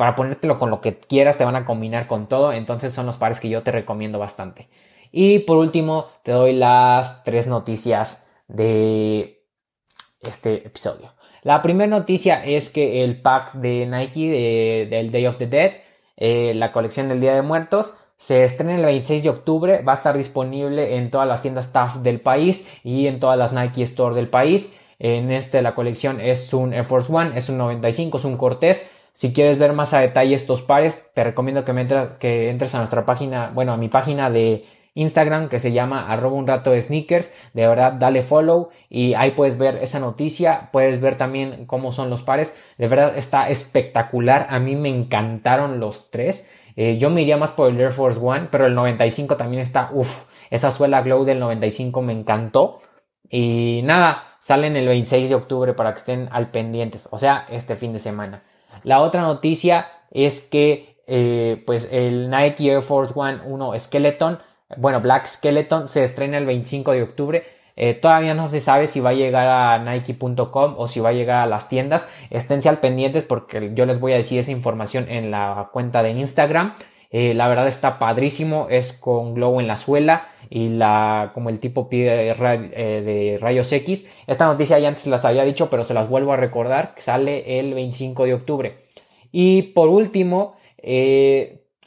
para 0.00 0.14
ponértelo 0.14 0.58
con 0.58 0.70
lo 0.70 0.80
que 0.80 0.96
quieras, 0.96 1.36
te 1.36 1.44
van 1.44 1.56
a 1.56 1.66
combinar 1.66 2.06
con 2.06 2.26
todo. 2.26 2.54
Entonces, 2.54 2.94
son 2.94 3.04
los 3.04 3.18
pares 3.18 3.38
que 3.38 3.50
yo 3.50 3.62
te 3.62 3.70
recomiendo 3.70 4.18
bastante. 4.18 4.70
Y 5.12 5.40
por 5.40 5.58
último, 5.58 6.06
te 6.22 6.32
doy 6.32 6.54
las 6.54 7.22
tres 7.22 7.48
noticias 7.48 8.26
de 8.48 9.44
este 10.22 10.66
episodio. 10.66 11.12
La 11.42 11.60
primera 11.60 11.86
noticia 11.86 12.42
es 12.42 12.70
que 12.70 13.04
el 13.04 13.20
pack 13.20 13.52
de 13.56 13.84
Nike 13.84 14.88
del 14.88 15.10
Day 15.10 15.26
of 15.26 15.36
the 15.36 15.46
Dead, 15.46 15.72
eh, 16.16 16.54
la 16.54 16.72
colección 16.72 17.08
del 17.08 17.20
Día 17.20 17.34
de 17.34 17.42
Muertos, 17.42 17.94
se 18.16 18.44
estrena 18.44 18.76
el 18.76 18.84
26 18.86 19.22
de 19.22 19.28
octubre, 19.28 19.82
va 19.82 19.92
a 19.92 19.96
estar 19.96 20.16
disponible 20.16 20.96
en 20.96 21.10
todas 21.10 21.28
las 21.28 21.42
tiendas 21.42 21.66
staff 21.66 21.96
del 21.96 22.22
país 22.22 22.70
y 22.84 23.06
en 23.06 23.20
todas 23.20 23.36
las 23.36 23.52
Nike 23.52 23.82
Store 23.82 24.14
del 24.14 24.30
país. 24.30 24.74
En 24.98 25.30
este 25.30 25.60
la 25.60 25.74
colección 25.74 26.22
es 26.22 26.54
un 26.54 26.72
Air 26.72 26.86
Force 26.86 27.12
One, 27.12 27.36
es 27.36 27.50
un 27.50 27.58
95, 27.58 28.16
es 28.16 28.24
un 28.24 28.38
Cortés. 28.38 28.96
Si 29.12 29.32
quieres 29.32 29.58
ver 29.58 29.72
más 29.72 29.92
a 29.92 30.00
detalle 30.00 30.34
estos 30.34 30.62
pares, 30.62 31.10
te 31.14 31.24
recomiendo 31.24 31.64
que, 31.64 31.72
me 31.72 31.82
entres 31.82 32.74
a 32.74 32.78
nuestra 32.78 33.04
página, 33.04 33.50
bueno, 33.54 33.72
a 33.72 33.76
mi 33.76 33.88
página 33.88 34.30
de 34.30 34.64
Instagram 34.94 35.48
que 35.48 35.58
se 35.58 35.72
llama 35.72 36.10
arroba 36.10 36.36
un 36.36 36.46
rato 36.46 36.78
sneakers. 36.78 37.34
De 37.54 37.66
verdad, 37.66 37.92
dale 37.92 38.22
follow 38.22 38.70
y 38.88 39.14
ahí 39.14 39.32
puedes 39.32 39.58
ver 39.58 39.76
esa 39.76 40.00
noticia. 40.00 40.70
Puedes 40.72 41.00
ver 41.00 41.16
también 41.16 41.66
cómo 41.66 41.92
son 41.92 42.10
los 42.10 42.22
pares. 42.22 42.60
De 42.78 42.88
verdad 42.88 43.16
está 43.16 43.48
espectacular. 43.48 44.46
A 44.50 44.58
mí 44.58 44.76
me 44.76 44.88
encantaron 44.88 45.80
los 45.80 46.10
tres. 46.10 46.50
Eh, 46.76 46.98
yo 46.98 47.10
me 47.10 47.22
iría 47.22 47.36
más 47.36 47.50
por 47.50 47.70
el 47.70 47.80
Air 47.80 47.92
Force 47.92 48.20
One, 48.22 48.48
pero 48.50 48.66
el 48.66 48.74
95 48.74 49.36
también 49.36 49.62
está, 49.62 49.90
uff, 49.92 50.24
esa 50.50 50.70
suela 50.70 51.02
glow 51.02 51.24
del 51.24 51.38
95 51.40 52.02
me 52.02 52.12
encantó. 52.12 52.80
Y 53.28 53.82
nada, 53.84 54.36
salen 54.38 54.76
el 54.76 54.86
26 54.88 55.28
de 55.28 55.34
octubre 55.34 55.74
para 55.74 55.92
que 55.92 55.98
estén 55.98 56.28
al 56.32 56.50
pendientes, 56.50 57.08
o 57.12 57.18
sea, 57.18 57.46
este 57.50 57.76
fin 57.76 57.92
de 57.92 57.98
semana. 57.98 58.42
La 58.84 59.00
otra 59.00 59.22
noticia 59.22 59.88
es 60.10 60.40
que 60.40 60.96
eh, 61.06 61.62
pues 61.66 61.88
el 61.92 62.30
Nike 62.30 62.70
Air 62.70 62.82
Force 62.82 63.12
One 63.16 63.40
1 63.46 63.78
Skeleton 63.78 64.38
bueno, 64.76 65.00
Black 65.00 65.26
Skeleton 65.26 65.88
se 65.88 66.04
estrena 66.04 66.38
el 66.38 66.46
25 66.46 66.92
de 66.92 67.02
octubre. 67.02 67.44
Eh, 67.76 67.94
todavía 67.94 68.34
no 68.34 68.46
se 68.48 68.60
sabe 68.60 68.86
si 68.86 69.00
va 69.00 69.10
a 69.10 69.14
llegar 69.14 69.46
a 69.46 69.78
Nike.com 69.78 70.74
o 70.76 70.86
si 70.86 71.00
va 71.00 71.10
a 71.10 71.12
llegar 71.12 71.42
a 71.42 71.46
las 71.46 71.68
tiendas. 71.68 72.12
Esténse 72.30 72.68
al 72.68 72.78
pendientes 72.78 73.24
porque 73.24 73.72
yo 73.74 73.86
les 73.86 74.00
voy 74.00 74.12
a 74.12 74.16
decir 74.16 74.38
esa 74.38 74.52
información 74.52 75.06
en 75.08 75.30
la 75.30 75.70
cuenta 75.72 76.02
de 76.02 76.10
Instagram. 76.10 76.74
Eh, 77.10 77.34
la 77.34 77.48
verdad 77.48 77.66
está 77.66 77.98
padrísimo, 77.98 78.68
es 78.70 78.92
con 78.92 79.34
glow 79.34 79.58
en 79.60 79.66
la 79.66 79.76
suela 79.76 80.28
y 80.50 80.68
la 80.68 81.30
como 81.32 81.48
el 81.48 81.60
tipo 81.60 81.88
eh, 81.90 82.34
de 82.36 83.38
rayos 83.40 83.72
X. 83.72 84.06
Esta 84.26 84.46
noticia 84.46 84.78
ya 84.78 84.88
antes 84.88 85.06
las 85.06 85.24
había 85.24 85.44
dicho, 85.44 85.70
pero 85.70 85.84
se 85.84 85.94
las 85.94 86.08
vuelvo 86.08 86.32
a 86.32 86.36
recordar, 86.36 86.94
que 86.94 87.00
sale 87.00 87.58
el 87.58 87.72
25 87.72 88.24
de 88.24 88.34
octubre. 88.34 88.84
Y 89.32 89.62
por 89.62 89.88
último, 89.88 90.56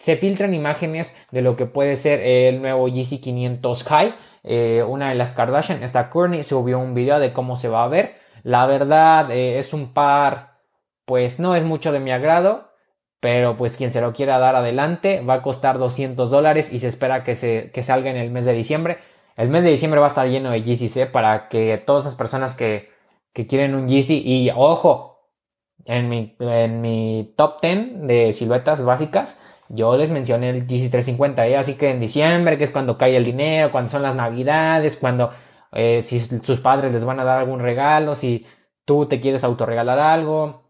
se 0.03 0.17
filtran 0.17 0.53
imágenes 0.53 1.17
de 1.31 1.41
lo 1.41 1.55
que 1.55 1.65
puede 1.65 1.95
ser 1.95 2.19
el 2.19 2.61
nuevo 2.61 2.89
Yeezy 2.89 3.21
500 3.21 3.83
High. 3.83 4.15
Eh, 4.43 4.83
una 4.85 5.09
de 5.09 5.15
las 5.15 5.31
Kardashian, 5.31 5.81
esta 5.81 6.09
Courtney, 6.09 6.43
subió 6.43 6.79
un 6.79 6.93
video 6.93 7.19
de 7.19 7.31
cómo 7.31 7.55
se 7.55 7.69
va 7.69 7.85
a 7.85 7.87
ver. 7.87 8.15
La 8.43 8.65
verdad 8.65 9.31
eh, 9.31 9.59
es 9.59 9.73
un 9.73 9.93
par, 9.93 10.57
pues 11.05 11.39
no 11.39 11.55
es 11.55 11.63
mucho 11.63 11.93
de 11.93 12.01
mi 12.01 12.11
agrado, 12.11 12.72
pero 13.23 13.55
pues 13.55 13.77
quien 13.77 13.89
se 13.89 14.01
lo 14.01 14.11
quiera 14.11 14.37
dar 14.37 14.57
adelante 14.57 15.21
va 15.21 15.35
a 15.35 15.41
costar 15.41 15.77
200 15.77 16.29
dólares 16.29 16.73
y 16.73 16.79
se 16.79 16.89
espera 16.89 17.23
que, 17.23 17.35
se, 17.35 17.71
que 17.71 17.81
salga 17.81 18.11
en 18.11 18.17
el 18.17 18.31
mes 18.31 18.43
de 18.43 18.51
diciembre. 18.51 18.97
El 19.37 19.47
mes 19.47 19.63
de 19.63 19.69
diciembre 19.69 20.01
va 20.01 20.07
a 20.07 20.09
estar 20.09 20.27
lleno 20.27 20.51
de 20.51 20.61
Yeezy 20.61 20.99
¿eh? 20.99 21.05
para 21.05 21.47
que 21.47 21.77
todas 21.77 22.03
las 22.03 22.15
personas 22.15 22.53
que, 22.53 22.89
que 23.31 23.47
quieren 23.47 23.75
un 23.75 23.87
Yeezy 23.87 24.21
y 24.25 24.51
ojo, 24.53 25.29
en 25.85 26.09
mi, 26.09 26.35
en 26.37 26.81
mi 26.81 27.33
top 27.37 27.61
10 27.61 28.01
de 28.07 28.33
siluetas 28.33 28.83
básicas 28.83 29.41
yo 29.69 29.95
les 29.95 30.11
mencioné 30.11 30.49
el 30.49 30.67
GC350, 30.67 31.47
¿eh? 31.47 31.55
así 31.55 31.77
que 31.77 31.91
en 31.91 32.01
diciembre, 32.01 32.57
que 32.57 32.65
es 32.65 32.71
cuando 32.71 32.97
cae 32.97 33.15
el 33.15 33.23
dinero, 33.23 33.71
cuando 33.71 33.89
son 33.89 34.01
las 34.01 34.15
navidades, 34.15 34.97
cuando 34.97 35.31
eh, 35.71 36.01
si 36.03 36.19
sus 36.19 36.59
padres 36.59 36.91
les 36.91 37.05
van 37.05 37.21
a 37.21 37.23
dar 37.23 37.39
algún 37.39 37.61
regalo, 37.61 38.15
si 38.15 38.45
tú 38.83 39.05
te 39.05 39.21
quieres 39.21 39.45
autorregalar 39.45 39.99
algo 39.99 40.62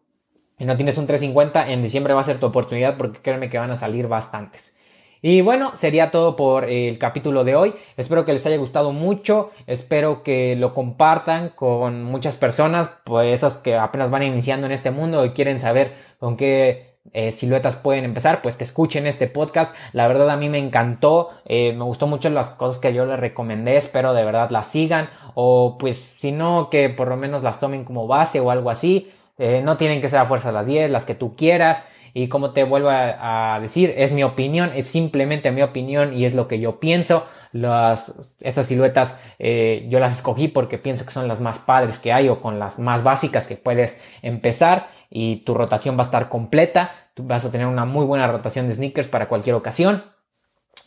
y 0.60 0.66
no 0.66 0.76
tienes 0.76 0.98
un 0.98 1.08
350, 1.08 1.72
en 1.72 1.82
diciembre 1.82 2.14
va 2.14 2.22
a 2.22 2.24
ser 2.24 2.40
tu 2.40 2.46
oportunidad 2.46 2.98
porque 2.98 3.20
créeme 3.20 3.50
que 3.50 3.58
van 3.58 3.72
a 3.72 3.76
salir 3.76 4.08
bastantes. 4.08 4.78
Y 5.26 5.40
bueno, 5.40 5.72
sería 5.78 6.12
todo 6.12 6.36
por 6.36 6.66
el 6.66 7.00
capítulo 7.00 7.46
de 7.46 7.56
hoy. 7.56 7.74
Espero 7.96 8.26
que 8.26 8.34
les 8.34 8.46
haya 8.46 8.58
gustado 8.58 8.92
mucho. 8.92 9.52
Espero 9.68 10.22
que 10.22 10.58
lo 10.58 10.74
compartan 10.74 11.48
con 11.56 12.04
muchas 12.04 12.36
personas, 12.36 12.92
pues 13.06 13.34
esos 13.34 13.58
que 13.58 13.78
apenas 13.78 14.12
van 14.12 14.24
iniciando 14.24 14.66
en 14.66 14.74
este 14.74 14.92
mundo 14.92 15.24
y 15.24 15.30
quieren 15.30 15.60
saber 15.60 15.94
con 16.20 16.36
qué 16.36 16.98
eh, 17.12 17.32
siluetas 17.32 17.76
pueden 17.76 18.06
empezar, 18.06 18.42
pues 18.42 18.58
que 18.58 18.66
escuchen 18.66 19.08
este 19.08 19.28
podcast. 19.28 19.76
La 19.94 20.10
verdad 20.10 20.30
a 20.30 20.36
mí 20.36 20.50
me 20.50 20.58
encantó, 20.58 21.30
eh, 21.46 21.72
me 21.72 21.86
gustó 21.86 22.06
mucho 22.06 22.30
las 22.30 22.52
cosas 22.52 22.80
que 22.80 22.94
yo 22.94 23.06
les 23.06 23.20
recomendé, 23.20 23.78
espero 23.78 24.14
de 24.14 24.26
verdad 24.26 24.50
las 24.52 24.68
sigan 24.68 25.10
o 25.36 25.78
pues 25.78 25.98
si 25.98 26.32
no 26.32 26.70
que 26.70 26.90
por 26.90 27.08
lo 27.08 27.16
menos 27.16 27.44
las 27.44 27.60
tomen 27.60 27.86
como 27.86 28.08
base 28.08 28.40
o 28.40 28.52
algo 28.52 28.70
así. 28.70 29.12
Eh, 29.44 29.62
no 29.62 29.78
tienen 29.78 30.02
que 30.02 30.10
ser 30.10 30.20
a 30.20 30.26
fuerza 30.26 30.52
las 30.52 30.68
10, 30.68 30.92
las 30.92 31.06
que 31.06 31.16
tú 31.16 31.36
quieras. 31.36 31.88
Y 32.14 32.28
como 32.28 32.52
te 32.52 32.64
vuelvo 32.64 32.90
a, 32.92 33.58
decir, 33.60 33.94
es 33.98 34.14
mi 34.14 34.24
opinión, 34.24 34.72
es 34.76 34.88
simplemente 34.88 35.52
mi 35.52 35.64
opinión 35.64 36.14
y 36.14 36.26
es 36.26 36.36
lo 36.36 36.48
que 36.48 36.60
yo 36.60 36.80
pienso. 36.80 37.28
Las, 37.52 38.36
estas 38.42 38.68
siluetas 38.68 39.20
yo 39.40 40.00
las 40.00 40.18
escogí 40.18 40.48
porque 40.48 40.78
pienso 40.78 41.06
que 41.06 41.12
son 41.12 41.28
las 41.28 41.42
más 41.42 41.58
padres 41.58 41.98
que 41.98 42.14
hay 42.14 42.30
o 42.30 42.40
con 42.40 42.60
las 42.60 42.78
más 42.78 43.04
básicas 43.04 43.48
que 43.48 43.56
puedes 43.56 44.00
empezar 44.22 44.90
y 45.16 45.38
tu 45.38 45.54
rotación 45.54 45.96
va 45.96 46.02
a 46.02 46.06
estar 46.06 46.28
completa. 46.28 46.92
Tú 47.14 47.24
vas 47.24 47.46
a 47.46 47.52
tener 47.52 47.68
una 47.68 47.86
muy 47.86 48.04
buena 48.04 48.28
rotación 48.28 48.68
de 48.68 48.74
sneakers 48.74 49.08
para 49.08 49.28
cualquier 49.28 49.56
ocasión. 49.56 50.04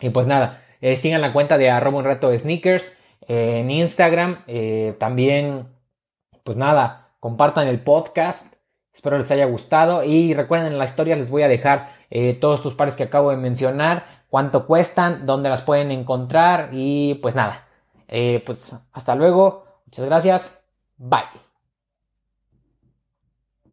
Y 0.00 0.10
pues 0.10 0.26
nada, 0.26 0.64
eh, 0.80 0.96
sigan 0.96 1.20
la 1.20 1.32
cuenta 1.32 1.58
de 1.58 1.70
arroba 1.70 1.98
un 1.98 2.04
reto 2.04 2.28
de 2.30 2.38
sneakers 2.38 3.00
eh, 3.28 3.60
en 3.60 3.70
Instagram. 3.70 4.42
Eh, 4.48 4.96
también, 4.98 5.68
pues 6.42 6.56
nada, 6.56 7.05
compartan 7.26 7.66
el 7.66 7.80
podcast. 7.80 8.54
Espero 8.94 9.18
les 9.18 9.28
haya 9.32 9.46
gustado. 9.46 10.04
Y 10.04 10.32
recuerden, 10.32 10.70
en 10.70 10.78
la 10.78 10.84
historia 10.84 11.16
les 11.16 11.28
voy 11.28 11.42
a 11.42 11.48
dejar 11.48 11.88
todos 12.40 12.62
tus 12.62 12.74
pares 12.74 12.94
que 12.94 13.02
acabo 13.02 13.30
de 13.30 13.36
mencionar, 13.36 14.04
cuánto 14.30 14.64
cuestan, 14.64 15.26
dónde 15.26 15.48
las 15.48 15.62
pueden 15.62 15.90
encontrar. 15.90 16.68
Y 16.70 17.14
pues 17.14 17.34
nada, 17.34 17.66
pues 18.46 18.78
hasta 18.92 19.16
luego. 19.16 19.64
Muchas 19.86 20.04
gracias. 20.04 20.64
Bye. 20.98 21.45